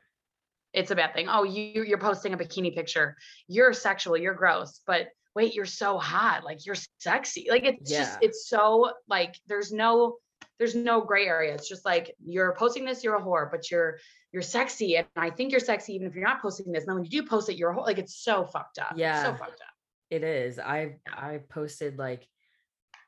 It's 0.73 0.91
a 0.91 0.97
bad 0.97 1.15
thing. 1.15 1.29
Oh 1.31 1.45
you 1.45 1.83
you're 1.83 1.99
posting 1.99 2.35
a 2.35 2.37
bikini 2.37 2.75
picture. 2.75 3.17
You're 3.49 3.73
sexual 3.73 4.17
you're 4.17 4.35
gross 4.35 4.81
but 4.87 5.09
wait 5.35 5.55
you're 5.55 5.65
so 5.65 5.99
hot 5.99 6.45
like 6.45 6.67
you're 6.67 6.77
sexy 6.99 7.47
like 7.51 7.65
it's 7.65 7.91
yeah. 7.91 7.99
just 7.99 8.19
it's 8.21 8.49
so 8.49 8.93
like 9.09 9.39
there's 9.47 9.73
no 9.73 10.17
there's 10.61 10.75
no 10.75 11.01
gray 11.01 11.27
area. 11.27 11.55
It's 11.55 11.69
just 11.69 11.87
like 11.87 12.15
you're 12.23 12.55
posting 12.55 12.85
this, 12.85 13.03
you're 13.03 13.17
a 13.17 13.23
whore, 13.23 13.51
but 13.51 13.71
you're 13.71 13.99
you're 14.31 14.43
sexy, 14.43 14.97
and 14.97 15.07
I 15.17 15.31
think 15.31 15.53
you're 15.53 15.61
sexy 15.61 15.95
even 15.95 16.07
if 16.07 16.15
you're 16.15 16.23
not 16.23 16.43
posting 16.43 16.71
this. 16.71 16.83
And 16.83 16.89
then 16.89 16.97
when 16.97 17.05
you 17.05 17.11
do 17.11 17.27
post 17.27 17.49
it, 17.49 17.57
you're 17.57 17.71
a 17.71 17.75
whore. 17.75 17.87
Like 17.87 17.99
it's 17.99 18.23
so 18.23 18.45
fucked 18.45 18.79
up. 18.79 18.93
Yeah, 18.95 19.17
it's 19.17 19.27
so 19.27 19.45
fucked 19.45 19.63
up. 19.63 19.75
It 20.11 20.23
is. 20.23 20.59
I've 20.59 20.97
I 21.11 21.41
posted 21.49 21.99
like 21.99 22.27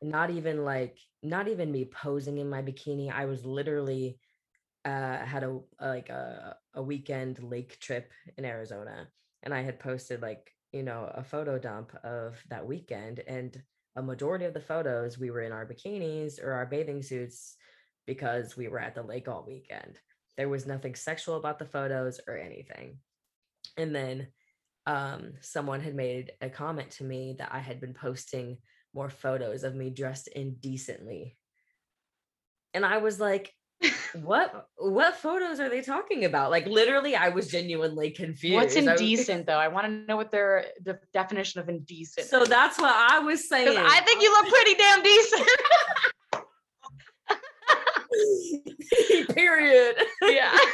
not 0.00 0.30
even 0.30 0.64
like 0.64 0.98
not 1.22 1.46
even 1.46 1.70
me 1.70 1.84
posing 1.84 2.38
in 2.38 2.48
my 2.48 2.62
bikini. 2.62 3.12
I 3.12 3.26
was 3.26 3.44
literally 3.44 4.18
uh 4.86 5.18
had 5.18 5.44
a 5.44 5.60
like 5.78 6.08
a 6.08 6.56
a 6.72 6.82
weekend 6.82 7.42
lake 7.42 7.78
trip 7.80 8.10
in 8.38 8.46
Arizona, 8.46 9.08
and 9.42 9.52
I 9.52 9.60
had 9.60 9.78
posted 9.78 10.22
like 10.22 10.50
you 10.72 10.82
know 10.82 11.10
a 11.14 11.22
photo 11.22 11.58
dump 11.58 11.92
of 12.02 12.42
that 12.48 12.66
weekend 12.66 13.20
and 13.26 13.62
a 13.96 14.02
majority 14.02 14.46
of 14.46 14.54
the 14.54 14.60
photos 14.60 15.18
we 15.18 15.30
were 15.30 15.42
in 15.42 15.52
our 15.52 15.66
bikinis 15.66 16.42
or 16.42 16.52
our 16.52 16.66
bathing 16.66 17.02
suits 17.02 17.56
because 18.06 18.56
we 18.56 18.68
were 18.68 18.80
at 18.80 18.94
the 18.94 19.02
lake 19.02 19.28
all 19.28 19.44
weekend. 19.46 19.98
There 20.36 20.48
was 20.48 20.66
nothing 20.66 20.94
sexual 20.94 21.36
about 21.36 21.58
the 21.58 21.66
photos 21.66 22.20
or 22.26 22.38
anything. 22.38 22.98
And 23.76 23.94
then 23.94 24.28
um, 24.86 25.34
someone 25.40 25.80
had 25.80 25.94
made 25.94 26.32
a 26.40 26.48
comment 26.48 26.90
to 26.92 27.04
me 27.04 27.36
that 27.38 27.50
I 27.52 27.58
had 27.58 27.80
been 27.80 27.94
posting 27.94 28.58
more 28.94 29.10
photos 29.10 29.62
of 29.62 29.74
me 29.74 29.90
dressed 29.90 30.28
indecently. 30.28 31.36
And 32.74 32.84
I 32.84 32.98
was 32.98 33.20
like, 33.20 33.52
what 34.14 34.54
uh 34.54 34.60
what 34.76 35.16
photos 35.16 35.60
are 35.60 35.68
they 35.68 35.80
talking 35.80 36.24
about? 36.24 36.50
Like 36.50 36.66
literally, 36.66 37.16
I 37.16 37.30
was 37.30 37.48
genuinely 37.48 38.10
confused. 38.10 38.56
What's 38.56 38.76
indecent 38.76 39.40
was, 39.40 39.46
though? 39.46 39.58
I 39.58 39.68
want 39.68 39.86
to 39.86 39.92
know 40.06 40.16
what 40.16 40.30
their 40.30 40.66
the 40.82 40.98
definition 41.12 41.60
of 41.60 41.68
indecent. 41.68 42.26
So 42.26 42.42
is. 42.42 42.48
that's 42.48 42.78
what 42.78 42.94
I 42.94 43.18
was 43.20 43.48
saying. 43.48 43.76
I 43.78 44.00
think 44.00 44.22
you 44.22 44.32
look 44.32 44.48
pretty 44.48 44.74
damn 44.74 45.02
decent. 45.02 45.48
Period. 49.34 49.96
Yeah. 50.22 50.56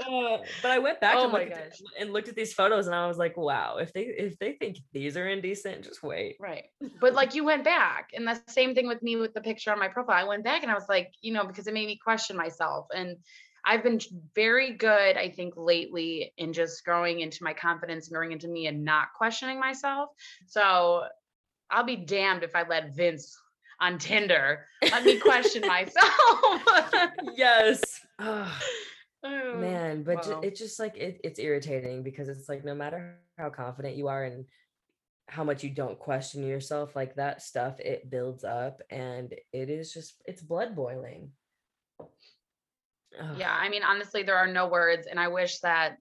Uh, 0.00 0.38
but 0.62 0.70
I 0.70 0.78
went 0.78 1.00
back 1.00 1.16
oh 1.16 1.24
and, 1.24 1.32
looked 1.32 1.52
at, 1.52 1.80
and 1.98 2.12
looked 2.12 2.28
at 2.28 2.36
these 2.36 2.52
photos 2.52 2.86
and 2.86 2.94
I 2.94 3.06
was 3.06 3.18
like, 3.18 3.36
wow, 3.36 3.76
if 3.76 3.92
they 3.92 4.02
if 4.02 4.38
they 4.38 4.52
think 4.52 4.78
these 4.92 5.16
are 5.16 5.28
indecent, 5.28 5.84
just 5.84 6.02
wait. 6.02 6.36
Right. 6.40 6.64
But 7.00 7.14
like 7.14 7.34
you 7.34 7.44
went 7.44 7.64
back 7.64 8.10
and 8.14 8.26
the 8.26 8.40
same 8.48 8.74
thing 8.74 8.86
with 8.86 9.02
me 9.02 9.16
with 9.16 9.34
the 9.34 9.40
picture 9.40 9.72
on 9.72 9.78
my 9.78 9.88
profile. 9.88 10.24
I 10.24 10.28
went 10.28 10.44
back 10.44 10.62
and 10.62 10.70
I 10.70 10.74
was 10.74 10.88
like, 10.88 11.12
you 11.20 11.32
know, 11.32 11.44
because 11.44 11.66
it 11.66 11.74
made 11.74 11.86
me 11.86 11.98
question 12.02 12.36
myself. 12.36 12.86
And 12.94 13.16
I've 13.64 13.82
been 13.82 14.00
very 14.34 14.72
good, 14.72 15.16
I 15.16 15.28
think, 15.28 15.54
lately 15.56 16.32
in 16.38 16.52
just 16.52 16.84
growing 16.84 17.20
into 17.20 17.44
my 17.44 17.52
confidence 17.52 18.08
and 18.08 18.14
growing 18.14 18.32
into 18.32 18.48
me 18.48 18.66
and 18.68 18.84
not 18.84 19.08
questioning 19.16 19.60
myself. 19.60 20.10
So 20.46 21.04
I'll 21.70 21.84
be 21.84 21.96
damned 21.96 22.42
if 22.42 22.56
I 22.56 22.66
let 22.66 22.94
Vince 22.94 23.36
on 23.80 23.98
Tinder 23.98 24.66
let 24.82 25.04
me 25.04 25.18
question 25.18 25.62
myself. 25.66 26.62
yes. 27.36 27.80
Oh, 29.22 29.56
Man, 29.58 30.02
but 30.02 30.26
wow. 30.26 30.40
it's 30.42 30.58
just 30.58 30.78
like 30.78 30.96
it, 30.96 31.20
it's 31.22 31.38
irritating 31.38 32.02
because 32.02 32.28
it's 32.28 32.48
like 32.48 32.64
no 32.64 32.74
matter 32.74 33.18
how 33.36 33.50
confident 33.50 33.96
you 33.96 34.08
are 34.08 34.24
and 34.24 34.46
how 35.28 35.44
much 35.44 35.62
you 35.62 35.70
don't 35.70 35.98
question 35.98 36.46
yourself, 36.46 36.96
like 36.96 37.14
that 37.14 37.42
stuff, 37.42 37.78
it 37.80 38.10
builds 38.10 38.44
up 38.44 38.80
and 38.90 39.34
it 39.52 39.68
is 39.70 39.92
just 39.92 40.14
it's 40.24 40.42
blood 40.42 40.74
boiling. 40.74 41.30
Ugh. 43.20 43.36
Yeah, 43.38 43.52
I 43.52 43.68
mean, 43.68 43.82
honestly, 43.82 44.22
there 44.22 44.36
are 44.36 44.46
no 44.46 44.68
words, 44.68 45.06
and 45.06 45.18
I 45.18 45.28
wish 45.28 45.58
that. 45.60 45.96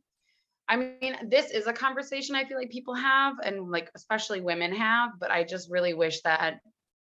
I 0.68 0.76
mean, 0.76 1.16
this 1.28 1.50
is 1.50 1.66
a 1.66 1.74
conversation 1.74 2.36
I 2.36 2.46
feel 2.46 2.58
like 2.58 2.70
people 2.70 2.94
have, 2.94 3.36
and 3.44 3.70
like 3.70 3.90
especially 3.96 4.42
women 4.42 4.74
have, 4.74 5.12
but 5.20 5.32
I 5.32 5.44
just 5.44 5.70
really 5.70 5.94
wish 5.94 6.22
that 6.22 6.60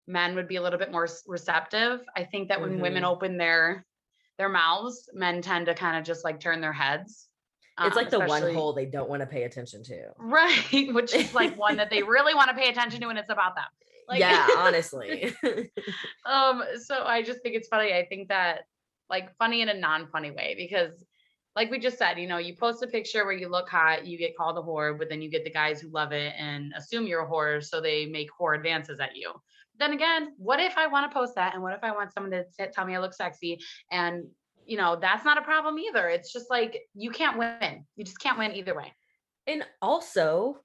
men 0.07 0.35
would 0.35 0.47
be 0.47 0.57
a 0.57 0.61
little 0.61 0.79
bit 0.79 0.91
more 0.91 1.07
receptive. 1.27 2.01
I 2.17 2.23
think 2.23 2.49
that 2.49 2.59
when 2.59 2.71
mm-hmm. 2.71 2.81
women 2.81 3.05
open 3.05 3.37
their 3.37 3.85
their 4.43 4.49
mouths, 4.49 5.10
men 5.13 5.41
tend 5.41 5.67
to 5.67 5.73
kind 5.73 5.97
of 5.97 6.03
just 6.03 6.25
like 6.25 6.38
turn 6.38 6.60
their 6.60 6.73
heads. 6.73 7.29
It's 7.79 7.95
um, 7.95 8.03
like 8.03 8.10
the 8.10 8.19
one 8.19 8.53
hole 8.53 8.73
they 8.73 8.86
don't 8.86 9.10
want 9.10 9.21
to 9.21 9.25
pay 9.25 9.43
attention 9.43 9.84
to. 9.86 10.10
Right. 10.17 10.93
Which 10.93 11.15
is 11.15 11.34
like 11.34 11.58
one 11.58 11.77
that 11.77 11.89
they 11.89 12.03
really 12.15 12.36
want 12.36 12.49
to 12.49 12.56
pay 12.56 12.67
attention 12.67 12.99
to 12.99 13.08
and 13.08 13.17
it's 13.17 13.29
about 13.29 13.56
them. 13.56 13.63
Like, 14.10 14.19
yeah, 14.19 14.45
honestly. 14.58 15.34
um, 16.25 16.62
so 16.86 17.06
I 17.06 17.23
just 17.23 17.41
think 17.41 17.56
it's 17.56 17.69
funny. 17.69 17.93
I 17.93 18.06
think 18.06 18.27
that 18.27 18.63
like 19.10 19.34
funny 19.38 19.62
in 19.62 19.69
a 19.69 19.73
non-funny 19.73 20.32
way 20.32 20.56
because 20.58 21.06
like 21.56 21.71
we 21.71 21.79
just 21.79 21.97
said, 21.97 22.19
you 22.19 22.27
know, 22.27 22.38
you 22.38 22.53
post 22.53 22.84
a 22.84 22.88
picture 22.88 23.23
where 23.23 23.34
you 23.34 23.47
look 23.47 23.69
hot, 23.69 24.06
you 24.06 24.17
get 24.17 24.36
called 24.36 24.58
a 24.58 24.62
whore, 24.62 24.97
but 24.97 25.08
then 25.08 25.21
you 25.21 25.29
get 25.29 25.45
the 25.45 25.51
guys 25.51 25.79
who 25.79 25.88
love 25.88 26.12
it 26.12 26.34
and 26.38 26.73
assume 26.75 27.08
you're 27.08 27.25
a 27.25 27.29
whore, 27.29 27.63
so 27.63 27.79
they 27.79 28.08
make 28.08 28.27
whore 28.38 28.58
advances 28.58 28.99
at 28.99 29.15
you 29.15 29.32
then 29.79 29.93
again, 29.93 30.33
what 30.38 30.59
if 30.59 30.77
I 30.77 30.88
want 30.88 31.09
to 31.09 31.13
post 31.13 31.36
that? 31.36 31.53
And 31.53 31.63
what 31.63 31.73
if 31.73 31.83
I 31.83 31.91
want 31.91 32.13
someone 32.13 32.31
to 32.31 32.67
tell 32.71 32.86
me 32.86 32.95
I 32.95 32.99
look 32.99 33.13
sexy? 33.13 33.59
And, 33.91 34.25
you 34.65 34.77
know, 34.77 34.97
that's 34.99 35.25
not 35.25 35.38
a 35.38 35.41
problem 35.41 35.79
either. 35.79 36.07
It's 36.07 36.31
just 36.31 36.49
like 36.49 36.81
you 36.93 37.12
can't 37.12 37.38
win. 37.38 37.86
You 37.95 38.03
just 38.03 38.19
can't 38.19 38.38
win 38.38 38.53
either 38.55 38.75
way. 38.75 38.93
And 39.47 39.65
also, 39.81 40.62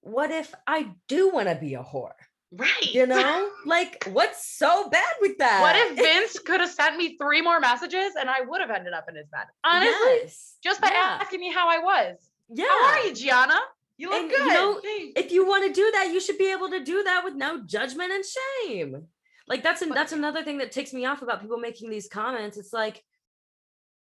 what 0.00 0.30
if 0.30 0.54
I 0.66 0.90
do 1.08 1.30
want 1.30 1.48
to 1.48 1.54
be 1.54 1.74
a 1.74 1.82
whore? 1.82 2.12
Right. 2.52 2.94
You 2.94 3.06
know, 3.06 3.50
like 3.66 4.04
what's 4.10 4.46
so 4.56 4.88
bad 4.88 5.14
with 5.20 5.38
that? 5.38 5.60
What 5.60 5.76
if 5.76 5.96
Vince 5.96 6.38
could 6.38 6.60
have 6.60 6.70
sent 6.70 6.96
me 6.96 7.16
three 7.18 7.42
more 7.42 7.60
messages 7.60 8.14
and 8.18 8.30
I 8.30 8.40
would 8.40 8.60
have 8.60 8.70
ended 8.70 8.92
up 8.92 9.06
in 9.08 9.16
his 9.16 9.28
bed? 9.28 9.46
Honestly, 9.64 9.92
yes. 10.22 10.56
just 10.62 10.80
by 10.80 10.88
yeah. 10.88 11.18
asking 11.20 11.40
me 11.40 11.52
how 11.52 11.68
I 11.68 11.78
was. 11.78 12.16
Yeah. 12.48 12.66
How 12.68 12.84
are 12.86 13.00
you, 13.00 13.14
Gianna? 13.14 13.58
You 13.98 14.10
look 14.10 14.22
and, 14.22 14.30
good. 14.30 14.38
You 14.38 14.52
know, 14.52 14.80
if 15.16 15.32
you 15.32 15.46
want 15.46 15.66
to 15.66 15.72
do 15.72 15.90
that, 15.92 16.10
you 16.12 16.20
should 16.20 16.38
be 16.38 16.52
able 16.52 16.68
to 16.70 16.84
do 16.84 17.02
that 17.04 17.24
with 17.24 17.34
no 17.34 17.64
judgment 17.64 18.12
and 18.12 18.24
shame. 18.24 19.06
Like 19.48 19.62
that's 19.62 19.82
an, 19.82 19.90
that's 19.90 20.12
another 20.12 20.42
thing 20.42 20.58
that 20.58 20.72
takes 20.72 20.92
me 20.92 21.04
off 21.06 21.22
about 21.22 21.40
people 21.40 21.58
making 21.58 21.88
these 21.88 22.08
comments. 22.08 22.58
It's 22.58 22.72
like 22.72 23.02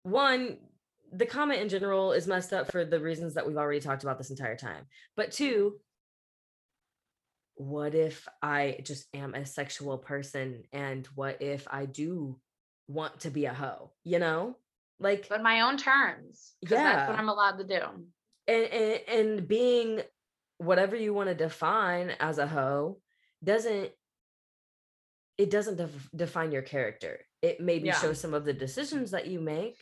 one, 0.03 0.57
the 1.11 1.25
comment 1.25 1.61
in 1.61 1.69
general 1.69 2.13
is 2.13 2.27
messed 2.27 2.53
up 2.53 2.71
for 2.71 2.85
the 2.85 2.99
reasons 2.99 3.33
that 3.33 3.45
we've 3.45 3.57
already 3.57 3.79
talked 3.79 4.03
about 4.03 4.17
this 4.17 4.29
entire 4.29 4.55
time. 4.55 4.85
But 5.15 5.31
two, 5.31 5.79
what 7.55 7.93
if 7.93 8.27
I 8.41 8.77
just 8.83 9.07
am 9.13 9.33
a 9.33 9.45
sexual 9.45 9.97
person 9.97 10.63
and 10.71 11.05
what 11.15 11.41
if 11.41 11.67
I 11.69 11.85
do 11.85 12.39
want 12.87 13.21
to 13.21 13.29
be 13.29 13.45
a 13.45 13.53
hoe, 13.53 13.91
you 14.03 14.19
know? 14.19 14.55
Like 14.99 15.27
but 15.29 15.43
my 15.43 15.61
own 15.61 15.77
terms. 15.77 16.53
Yeah. 16.61 16.77
That's 16.77 17.09
what 17.09 17.19
I'm 17.19 17.29
allowed 17.29 17.57
to 17.57 17.63
do. 17.65 17.81
And, 18.47 18.65
and 18.65 18.99
and 19.07 19.47
being 19.47 20.01
whatever 20.57 20.95
you 20.95 21.13
want 21.13 21.29
to 21.29 21.35
define 21.35 22.11
as 22.19 22.37
a 22.37 22.47
hoe 22.47 22.97
doesn't 23.43 23.91
it 25.37 25.49
doesn't 25.49 25.77
def- 25.77 26.09
define 26.15 26.51
your 26.51 26.61
character. 26.61 27.21
It 27.41 27.59
maybe 27.59 27.87
yeah. 27.87 27.99
shows 27.99 28.19
some 28.19 28.33
of 28.33 28.45
the 28.45 28.53
decisions 28.53 29.11
that 29.11 29.27
you 29.27 29.39
make, 29.39 29.77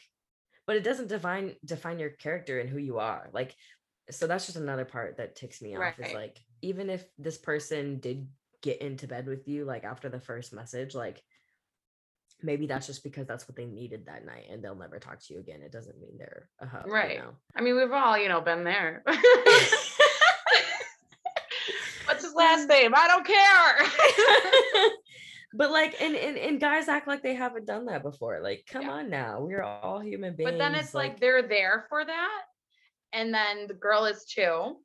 but 0.66 0.76
it 0.76 0.84
doesn't 0.84 1.10
define 1.10 1.56
define 1.66 2.00
your 2.00 2.12
character 2.12 2.60
and 2.60 2.70
who 2.70 2.78
you 2.78 3.00
are. 3.00 3.30
Like 3.34 3.56
so 4.10 4.28
that's 4.28 4.46
just 4.46 4.58
another 4.58 4.86
part 4.86 5.18
that 5.18 5.36
ticks 5.36 5.62
me 5.62 5.76
right. 5.76 5.94
off 5.94 6.06
is 6.06 6.14
like 6.14 6.40
even 6.62 6.90
if 6.90 7.06
this 7.18 7.38
person 7.38 8.00
did 8.00 8.28
get 8.62 8.82
into 8.82 9.08
bed 9.08 9.26
with 9.26 9.48
you 9.48 9.66
like 9.66 9.84
after 9.84 10.10
the 10.10 10.20
first 10.20 10.54
message 10.54 10.94
like 10.94 11.22
maybe 12.44 12.68
that's 12.68 12.88
just 12.88 13.04
because 13.04 13.28
that's 13.28 13.48
what 13.48 13.56
they 13.56 13.66
needed 13.66 14.06
that 14.06 14.26
night 14.26 14.46
and 14.50 14.64
they'll 14.64 14.76
never 14.76 15.00
talk 15.00 15.20
to 15.20 15.34
you 15.34 15.40
again. 15.40 15.62
It 15.62 15.72
doesn't 15.72 16.00
mean 16.00 16.18
they're 16.18 16.50
a 16.60 16.68
right 16.88 17.16
you 17.16 17.20
know? 17.20 17.34
i 17.56 17.62
mean 17.62 17.76
we've 17.76 17.92
all 17.92 18.18
you 18.18 18.30
know 18.30 18.42
been 18.42 18.64
there. 18.64 19.04
What's 22.06 22.24
his 22.24 22.34
last 22.34 22.64
um, 22.64 22.68
name? 22.68 22.94
I 22.96 23.08
don't 23.08 23.26
care. 23.26 24.92
But 25.54 25.72
like 25.72 26.02
and, 26.02 26.16
and 26.16 26.38
and 26.38 26.62
guys 26.62 26.88
act 26.88 27.08
like 27.08 27.22
they 27.22 27.34
haven't 27.36 27.66
done 27.66 27.86
that 27.88 28.04
before. 28.04 28.40
Like 28.42 28.66
come 28.70 28.84
yeah. 28.84 28.92
on 28.92 29.10
now. 29.10 29.42
We're 29.42 29.64
all 29.64 30.00
human 30.00 30.36
beings 30.36 30.52
but 30.52 30.58
then 30.58 30.76
it's 30.76 30.94
like, 30.94 31.12
like 31.12 31.20
they're 31.20 31.42
there 31.42 31.86
for 31.90 32.06
that 32.06 32.42
and 33.12 33.34
then 33.34 33.68
the 33.68 33.74
girl 33.74 34.06
is 34.06 34.24
too 34.24 34.78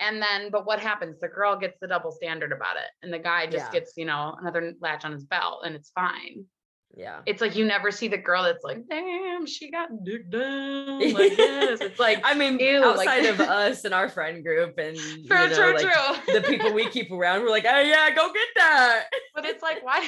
and 0.00 0.20
then 0.20 0.50
but 0.50 0.66
what 0.66 0.80
happens? 0.80 1.20
The 1.20 1.28
girl 1.28 1.56
gets 1.56 1.78
the 1.80 1.86
double 1.86 2.10
standard 2.10 2.50
about 2.50 2.76
it 2.76 2.90
and 3.02 3.12
the 3.12 3.18
guy 3.18 3.46
just 3.46 3.66
yeah. 3.66 3.70
gets 3.70 3.92
you 3.96 4.04
know 4.04 4.34
another 4.40 4.74
latch 4.80 5.04
on 5.04 5.12
his 5.12 5.24
belt 5.24 5.62
and 5.64 5.76
it's 5.76 5.90
fine 5.90 6.46
yeah. 6.94 7.20
It's 7.24 7.40
like 7.40 7.56
you 7.56 7.64
never 7.64 7.90
see 7.90 8.08
the 8.08 8.18
girl 8.18 8.42
that's 8.42 8.64
like 8.64 8.86
damn 8.88 9.46
she 9.46 9.70
got 9.70 9.88
dick 10.04 10.30
down 10.30 11.00
like 11.12 11.36
this 11.36 11.80
it's 11.80 11.98
like 11.98 12.20
i 12.24 12.34
mean 12.34 12.58
ew, 12.58 12.84
outside 12.84 13.24
like, 13.24 13.28
of 13.30 13.40
us 13.40 13.84
and 13.84 13.94
our 13.94 14.08
friend 14.08 14.44
group 14.44 14.76
and 14.78 14.96
true, 14.96 15.14
you 15.14 15.26
know, 15.28 15.54
true, 15.54 15.74
like 15.74 16.24
true. 16.24 16.34
the 16.34 16.42
people 16.42 16.72
we 16.72 16.86
keep 16.88 17.10
around 17.10 17.42
we're 17.42 17.50
like 17.50 17.64
oh 17.66 17.80
yeah 17.80 18.10
go 18.10 18.32
get 18.32 18.48
that. 18.56 19.04
But 19.34 19.46
it's 19.46 19.62
like 19.62 19.82
why 19.82 20.06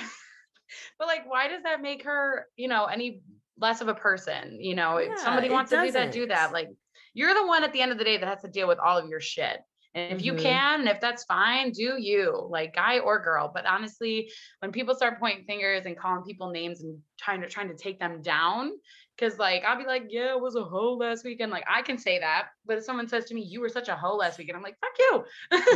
but 0.98 1.06
like 1.06 1.28
why 1.30 1.48
does 1.48 1.62
that 1.62 1.80
make 1.80 2.04
her 2.04 2.46
you 2.56 2.68
know 2.68 2.84
any 2.84 3.22
less 3.58 3.80
of 3.80 3.88
a 3.88 3.94
person 3.94 4.58
you 4.60 4.74
know? 4.74 4.98
Yeah, 4.98 5.12
if 5.12 5.20
somebody 5.20 5.48
wants 5.50 5.70
to 5.70 5.82
do 5.82 5.90
that 5.92 6.12
do 6.12 6.26
that. 6.26 6.52
like 6.52 6.68
you're 7.14 7.32
the 7.32 7.46
one 7.46 7.64
at 7.64 7.72
the 7.72 7.80
end 7.80 7.92
of 7.92 7.98
the 7.98 8.04
day 8.04 8.18
that 8.18 8.26
has 8.26 8.42
to 8.42 8.48
deal 8.48 8.68
with 8.68 8.78
all 8.78 8.98
of 8.98 9.08
your 9.08 9.20
shit. 9.20 9.58
And 9.94 10.12
if 10.12 10.18
mm-hmm. 10.18 10.26
you 10.26 10.34
can, 10.34 10.88
if 10.88 11.00
that's 11.00 11.24
fine, 11.24 11.70
do 11.70 11.96
you, 11.98 12.46
like 12.50 12.74
guy 12.74 12.98
or 12.98 13.22
girl. 13.22 13.50
But 13.52 13.64
honestly, 13.66 14.30
when 14.58 14.72
people 14.72 14.94
start 14.94 15.20
pointing 15.20 15.44
fingers 15.44 15.86
and 15.86 15.96
calling 15.96 16.24
people 16.24 16.50
names 16.50 16.82
and 16.82 16.98
trying 17.18 17.40
to 17.42 17.48
trying 17.48 17.68
to 17.68 17.76
take 17.76 18.00
them 18.00 18.20
down, 18.20 18.72
because 19.16 19.38
like 19.38 19.64
I'll 19.64 19.78
be 19.78 19.86
like, 19.86 20.06
yeah, 20.08 20.34
it 20.34 20.40
was 20.40 20.56
a 20.56 20.64
hoe 20.64 20.94
last 20.94 21.24
weekend. 21.24 21.52
Like 21.52 21.64
I 21.72 21.82
can 21.82 21.98
say 21.98 22.18
that, 22.18 22.48
but 22.66 22.78
if 22.78 22.84
someone 22.84 23.08
says 23.08 23.26
to 23.26 23.34
me, 23.34 23.42
you 23.42 23.60
were 23.60 23.68
such 23.68 23.88
a 23.88 23.94
hoe 23.94 24.16
last 24.16 24.38
weekend, 24.38 24.56
I'm 24.56 24.62
like, 24.62 24.78
fuck 24.80 24.98
you. 24.98 25.24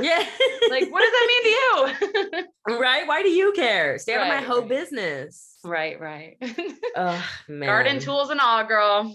Yeah. 0.03 0.19
like, 0.71 0.91
what 0.91 1.03
does 1.03 1.13
that 1.13 1.27
mean 1.29 1.43
to 1.45 2.39
you? 2.69 2.79
right? 2.81 3.07
Why 3.07 3.23
do 3.23 3.29
you 3.29 3.53
care? 3.53 3.99
Stay 3.99 4.17
right, 4.17 4.27
out 4.27 4.43
of 4.43 4.43
my 4.43 4.47
hoe 4.47 4.61
right. 4.61 4.69
business. 4.69 5.59
Right, 5.65 6.01
right. 6.01 6.37
oh 6.97 7.25
man. 7.49 7.69
Garden 7.69 8.01
tools 8.01 8.31
and 8.31 8.41
all, 8.41 8.65
girl. 8.65 9.15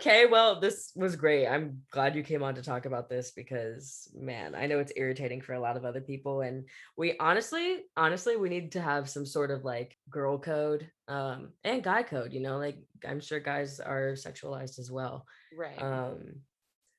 Okay, 0.00 0.26
well, 0.26 0.58
this 0.58 0.92
was 0.96 1.14
great. 1.14 1.46
I'm 1.46 1.82
glad 1.90 2.16
you 2.16 2.22
came 2.22 2.42
on 2.42 2.54
to 2.54 2.62
talk 2.62 2.86
about 2.86 3.08
this 3.08 3.32
because, 3.32 4.08
man, 4.14 4.54
I 4.54 4.66
know 4.66 4.78
it's 4.78 4.92
irritating 4.96 5.42
for 5.42 5.52
a 5.52 5.60
lot 5.60 5.76
of 5.76 5.84
other 5.84 6.00
people. 6.00 6.40
And 6.40 6.64
we 6.96 7.16
honestly, 7.18 7.84
honestly, 7.96 8.36
we 8.36 8.48
need 8.48 8.72
to 8.72 8.80
have 8.80 9.10
some 9.10 9.26
sort 9.26 9.50
of 9.50 9.64
like 9.64 9.96
girl 10.08 10.38
code 10.38 10.90
um, 11.06 11.50
and 11.64 11.82
guy 11.82 12.02
code, 12.02 12.32
you 12.32 12.40
know, 12.40 12.56
like 12.56 12.78
I'm 13.06 13.20
sure 13.20 13.40
guys 13.40 13.78
are 13.78 14.12
sexualized 14.12 14.78
as 14.78 14.90
well. 14.90 15.26
Right. 15.56 15.80
Um, 15.80 16.36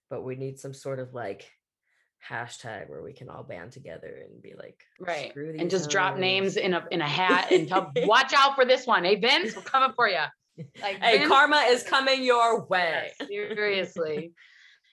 but 0.10 0.24
we 0.24 0.36
need 0.36 0.60
some 0.60 0.74
sort 0.74 1.00
of 1.00 1.14
like 1.14 1.50
hashtag 2.30 2.88
where 2.88 3.02
we 3.02 3.14
can 3.14 3.30
all 3.30 3.42
band 3.42 3.72
together 3.72 4.24
and 4.30 4.44
be 4.44 4.54
like 4.56 4.80
right 5.00 5.36
and 5.36 5.72
just 5.72 5.90
drop 5.90 6.18
names 6.18 6.56
in 6.56 6.76
a 6.76 6.86
in 6.92 7.02
a 7.02 7.08
hat 7.08 7.52
and 7.52 7.68
tell 7.68 7.92
watch 8.06 8.32
out 8.38 8.54
for 8.54 8.64
this 8.64 8.86
one 8.86 9.04
hey 9.04 9.16
vince 9.16 9.56
we're 9.56 9.64
coming 9.64 9.92
for 9.96 10.08
you 10.08 10.20
like 10.82 11.02
hey, 11.02 11.26
karma 11.28 11.66
is 11.68 11.84
coming 11.88 12.24
your 12.24 12.66
way. 12.66 13.12
seriously. 13.28 14.34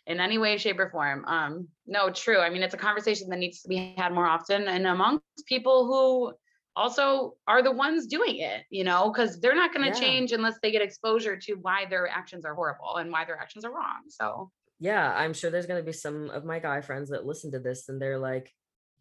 in 0.09 0.21
any 0.21 0.38
way, 0.38 0.57
shape, 0.57 0.79
or 0.81 0.88
form. 0.88 1.25
Um, 1.27 1.68
no, 1.87 2.11
true. 2.11 2.38
I 2.38 2.49
mean, 2.49 2.62
it's 2.62 2.75
a 2.75 2.79
conversation 2.79 3.29
that 3.29 3.38
needs 3.38 3.61
to 3.61 3.68
be 3.68 3.94
had 3.99 4.12
more 4.12 4.27
often 4.27 4.66
and 4.66 4.87
amongst 4.87 5.23
people 5.47 5.87
who 5.87 6.33
also 6.75 7.35
are 7.47 7.62
the 7.62 7.73
ones 7.73 8.07
doing 8.07 8.38
it, 8.38 8.62
you 8.71 8.85
know, 8.85 9.12
because 9.12 9.38
they're 9.40 9.55
not 9.55 9.75
going 9.75 9.92
to 9.92 9.99
yeah. 9.99 10.07
change 10.07 10.33
unless 10.33 10.55
they 10.62 10.73
get 10.73 10.81
exposure 10.81 11.37
to 11.37 11.55
why 11.55 11.85
their 11.90 12.09
actions 12.09 12.47
are 12.47 12.55
horrible 12.55 12.97
and 12.97 13.12
why 13.12 13.27
their 13.27 13.38
actions 13.38 13.66
are 13.66 13.71
wrong. 13.71 14.03
So, 14.09 14.51
yeah, 14.81 15.12
I'm 15.14 15.35
sure 15.35 15.51
there's 15.51 15.66
going 15.66 15.81
to 15.81 15.87
be 15.87 15.92
some 15.92 16.31
of 16.31 16.44
my 16.44 16.59
guy 16.59 16.81
friends 16.81 17.11
that 17.11 17.27
listen 17.27 17.53
to 17.53 17.59
this 17.59 17.88
and 17.90 18.01
they're 18.01 18.18
like, 18.18 18.51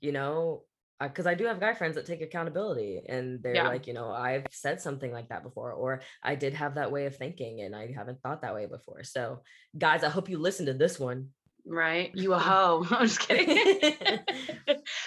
you 0.02 0.12
know, 0.12 0.64
because 1.00 1.28
I 1.28 1.36
do 1.36 1.46
have 1.46 1.60
guy 1.60 1.74
friends 1.74 1.96
that 1.96 2.06
take 2.06 2.22
accountability 2.22 3.02
and 3.08 3.42
they're 3.44 3.56
yeah. 3.56 3.68
like, 3.68 3.86
you 3.86 3.94
know, 3.94 4.10
I've 4.12 4.46
said 4.52 4.82
something 4.82 5.12
like 5.12 5.30
that 5.30 5.44
before, 5.44 5.72
or 5.72 6.02
I 6.24 6.36
did 6.36 6.54
have 6.56 6.76
that 6.76 6.92
way 6.92 7.06
of 7.06 7.16
thinking 7.16 7.62
and 7.62 7.76
I 7.76 7.94
haven't 7.96 8.22
thought 8.22 8.42
that 8.42 8.56
way 8.56 8.66
before. 8.66 9.04
So, 9.04 9.42
guys, 9.78 10.04
I 10.04 10.10
hope 10.10 10.30
you 10.30 10.40
listen 10.40 10.66
to 10.66 10.74
this 10.74 11.00
one 11.00 11.30
right? 11.68 12.12
You 12.16 12.34
a 12.34 12.40
hoe. 12.40 12.86
I'm 12.92 13.08
just 13.08 13.20
kidding. 13.20 13.58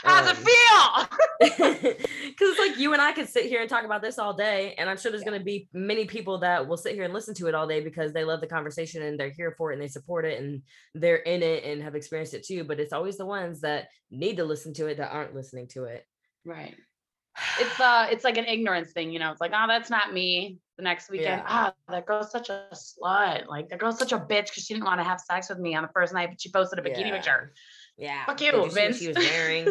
How's 0.04 0.28
um, 0.28 0.36
it 0.36 0.36
feel? 0.36 1.08
Because 1.40 2.48
it's 2.48 2.58
like 2.58 2.78
you 2.78 2.92
and 2.92 3.02
I 3.02 3.12
could 3.12 3.28
sit 3.28 3.46
here 3.46 3.60
and 3.60 3.68
talk 3.68 3.84
about 3.84 4.02
this 4.02 4.18
all 4.18 4.34
day. 4.34 4.74
And 4.78 4.88
I'm 4.88 4.96
sure 4.96 5.10
there's 5.10 5.22
yeah. 5.22 5.30
going 5.30 5.40
to 5.40 5.44
be 5.44 5.68
many 5.72 6.04
people 6.04 6.38
that 6.38 6.66
will 6.66 6.76
sit 6.76 6.94
here 6.94 7.04
and 7.04 7.14
listen 7.14 7.34
to 7.34 7.46
it 7.46 7.54
all 7.54 7.66
day 7.66 7.80
because 7.80 8.12
they 8.12 8.24
love 8.24 8.40
the 8.40 8.46
conversation 8.46 9.02
and 9.02 9.18
they're 9.18 9.30
here 9.30 9.54
for 9.56 9.70
it 9.70 9.74
and 9.74 9.82
they 9.82 9.88
support 9.88 10.24
it 10.24 10.40
and 10.40 10.62
they're 10.94 11.16
in 11.16 11.42
it 11.42 11.64
and 11.64 11.82
have 11.82 11.94
experienced 11.94 12.34
it 12.34 12.44
too. 12.44 12.64
But 12.64 12.80
it's 12.80 12.92
always 12.92 13.16
the 13.16 13.26
ones 13.26 13.60
that 13.62 13.88
need 14.10 14.36
to 14.36 14.44
listen 14.44 14.74
to 14.74 14.86
it 14.86 14.98
that 14.98 15.12
aren't 15.12 15.34
listening 15.34 15.68
to 15.68 15.84
it. 15.84 16.06
Right. 16.44 16.74
It's 17.58 17.80
uh 17.80 18.06
it's 18.10 18.24
like 18.24 18.36
an 18.36 18.44
ignorance 18.44 18.92
thing, 18.92 19.12
you 19.12 19.18
know. 19.18 19.30
It's 19.30 19.40
like, 19.40 19.52
oh, 19.54 19.66
that's 19.66 19.88
not 19.88 20.12
me 20.12 20.58
the 20.80 20.84
next 20.84 21.10
weekend. 21.10 21.42
Ah, 21.46 21.66
yeah. 21.66 21.70
oh, 21.88 21.92
that 21.92 22.06
girl's 22.06 22.30
such 22.30 22.48
a 22.48 22.64
slut. 22.72 23.46
Like 23.46 23.68
that 23.68 23.78
girl's 23.78 23.98
such 23.98 24.12
a 24.12 24.18
bitch 24.18 24.46
because 24.46 24.64
she 24.64 24.74
didn't 24.74 24.86
want 24.86 24.98
to 24.98 25.04
have 25.04 25.20
sex 25.20 25.48
with 25.48 25.58
me 25.58 25.74
on 25.74 25.82
the 25.82 25.90
first 25.92 26.12
night, 26.12 26.30
but 26.30 26.40
she 26.40 26.50
posted 26.50 26.78
a 26.78 26.82
bikini 26.82 27.08
yeah. 27.08 27.16
picture. 27.16 27.52
Yeah. 27.96 28.26
Fuck 28.26 28.40
you, 28.40 28.70
Vince. 28.70 28.98
She 28.98 29.08
was 29.08 29.16
wearing. 29.16 29.66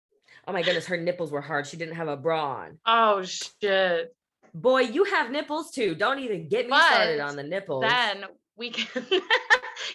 oh 0.48 0.52
my 0.52 0.62
goodness, 0.62 0.86
her 0.86 0.96
nipples 0.96 1.30
were 1.30 1.42
hard. 1.42 1.66
She 1.66 1.76
didn't 1.76 1.96
have 1.96 2.08
a 2.08 2.16
bra 2.16 2.56
on. 2.56 2.78
Oh 2.86 3.22
shit. 3.24 4.14
Boy, 4.54 4.82
you 4.82 5.04
have 5.04 5.30
nipples 5.30 5.70
too. 5.70 5.94
Don't 5.94 6.20
even 6.20 6.48
get 6.48 6.66
me 6.66 6.70
but 6.70 6.86
started 6.86 7.20
on 7.20 7.36
the 7.36 7.42
nipples. 7.42 7.82
Then 7.82 8.24
we 8.56 8.70
can 8.70 9.04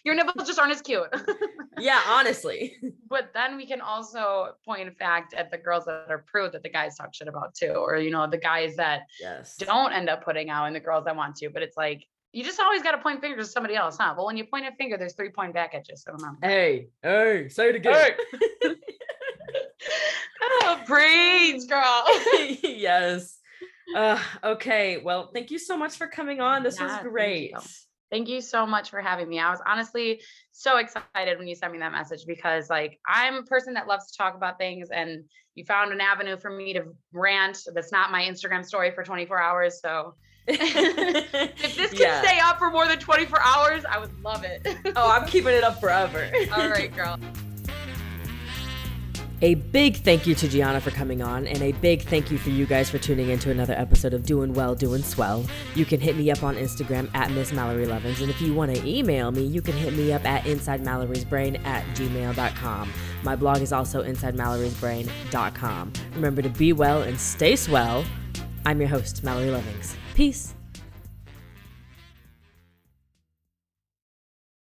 your 0.03 0.15
nipples 0.15 0.47
just 0.47 0.59
aren't 0.59 0.71
as 0.71 0.81
cute. 0.81 1.07
yeah, 1.79 2.01
honestly. 2.07 2.75
But 3.09 3.31
then 3.33 3.57
we 3.57 3.65
can 3.65 3.81
also 3.81 4.53
point 4.65 4.97
fact 4.97 5.33
at 5.33 5.51
the 5.51 5.57
girls 5.57 5.85
that 5.85 6.05
are 6.09 6.23
proved 6.27 6.53
that 6.53 6.63
the 6.63 6.69
guys 6.69 6.95
talk 6.95 7.13
shit 7.13 7.27
about 7.27 7.53
too, 7.55 7.73
or 7.73 7.97
you 7.97 8.11
know, 8.11 8.27
the 8.27 8.37
guys 8.37 8.75
that 8.75 9.03
yes. 9.19 9.55
don't 9.57 9.93
end 9.93 10.09
up 10.09 10.23
putting 10.23 10.49
out 10.49 10.65
and 10.65 10.75
the 10.75 10.79
girls 10.79 11.05
that 11.05 11.15
want 11.15 11.35
to. 11.37 11.49
But 11.49 11.63
it's 11.63 11.77
like 11.77 12.05
you 12.31 12.43
just 12.43 12.59
always 12.59 12.83
got 12.83 12.91
to 12.91 12.99
point 12.99 13.21
fingers 13.21 13.47
at 13.47 13.53
somebody 13.53 13.75
else, 13.75 13.97
huh? 13.99 14.13
But 14.15 14.25
when 14.25 14.37
you 14.37 14.45
point 14.45 14.65
a 14.67 14.71
finger, 14.73 14.97
there's 14.97 15.13
three 15.13 15.29
point 15.29 15.53
back 15.53 15.73
at 15.73 15.87
you. 15.89 15.95
So 15.95 16.11
remember. 16.13 16.47
Hey, 16.47 16.89
hey, 17.01 17.49
say 17.49 17.69
it 17.69 17.75
again. 17.75 18.11
Hey. 18.61 18.69
oh, 20.41 20.81
praise, 20.85 21.65
girl. 21.65 22.05
yes. 22.63 23.37
Uh, 23.95 24.19
okay. 24.43 24.97
Well, 24.97 25.31
thank 25.33 25.49
you 25.51 25.57
so 25.59 25.75
much 25.75 25.97
for 25.97 26.07
coming 26.07 26.41
on. 26.41 26.63
This 26.63 26.79
yeah, 26.79 27.01
was 27.01 27.07
great. 27.07 27.53
Thank 28.11 28.27
you 28.27 28.41
so 28.41 28.65
much 28.65 28.89
for 28.89 29.01
having 29.01 29.29
me. 29.29 29.39
I 29.39 29.51
was 29.51 29.61
honestly 29.65 30.21
so 30.51 30.77
excited 30.77 31.37
when 31.37 31.47
you 31.47 31.55
sent 31.55 31.71
me 31.73 31.79
that 31.79 31.91
message 31.91 32.25
because 32.25 32.69
like 32.69 32.99
I'm 33.07 33.35
a 33.35 33.43
person 33.43 33.73
that 33.75 33.87
loves 33.87 34.11
to 34.11 34.17
talk 34.17 34.35
about 34.35 34.57
things 34.57 34.89
and 34.89 35.23
you 35.55 35.65
found 35.65 35.91
an 35.91 36.01
avenue 36.01 36.37
for 36.37 36.49
me 36.49 36.73
to 36.73 36.85
rant 37.13 37.59
that's 37.73 37.91
not 37.91 38.11
my 38.11 38.23
Instagram 38.23 38.65
story 38.65 38.91
for 38.91 39.03
24 39.03 39.41
hours. 39.41 39.81
So 39.81 40.15
if 40.47 41.75
this 41.75 41.91
can 41.91 41.99
yeah. 41.99 42.21
stay 42.21 42.39
up 42.39 42.57
for 42.57 42.71
more 42.71 42.87
than 42.87 42.97
24 42.97 43.39
hours, 43.41 43.85
I 43.85 43.99
would 43.99 44.23
love 44.23 44.43
it. 44.43 44.65
oh, 44.95 45.11
I'm 45.11 45.27
keeping 45.27 45.53
it 45.53 45.63
up 45.63 45.79
forever. 45.79 46.31
All 46.55 46.69
right, 46.69 46.95
girl. 46.95 47.19
A 49.41 49.55
big 49.55 49.95
thank 49.95 50.27
you 50.27 50.35
to 50.35 50.49
Gianna 50.49 50.81
for 50.81 50.91
coming 50.91 51.21
on, 51.21 51.47
and 51.47 51.61
a 51.61 51.71
big 51.71 52.01
thank 52.01 52.29
you 52.29 52.37
for 52.37 52.49
you 52.49 52.65
guys 52.65 52.89
for 52.89 52.97
tuning 52.97 53.29
in 53.29 53.39
to 53.39 53.51
another 53.51 53.73
episode 53.73 54.13
of 54.13 54.25
Doing 54.25 54.53
Well, 54.53 54.75
Doing 54.75 55.01
Swell. 55.01 55.45
You 55.75 55.85
can 55.85 56.01
hit 56.01 56.17
me 56.17 56.29
up 56.29 56.43
on 56.43 56.55
Instagram 56.55 57.09
at 57.15 57.31
Miss 57.31 57.53
Mallory 57.53 57.85
Levins, 57.85 58.19
and 58.19 58.29
if 58.29 58.41
you 58.41 58.53
want 58.53 58.75
to 58.75 58.85
email 58.85 59.31
me, 59.31 59.43
you 59.43 59.61
can 59.61 59.75
hit 59.75 59.93
me 59.93 60.11
up 60.11 60.25
at 60.25 60.43
InsideMallory'sBrain 60.43 61.65
at 61.65 61.85
gmail.com. 61.95 62.93
My 63.23 63.37
blog 63.37 63.61
is 63.61 63.71
also 63.71 64.03
InsideMallory'sBrain.com. 64.03 65.93
Remember 66.15 66.41
to 66.41 66.49
be 66.49 66.73
well 66.73 67.03
and 67.03 67.17
stay 67.17 67.55
swell. 67.55 68.03
I'm 68.65 68.81
your 68.81 68.89
host, 68.89 69.23
Mallory 69.23 69.47
Lovings. 69.47 69.95
Peace. 70.15 70.53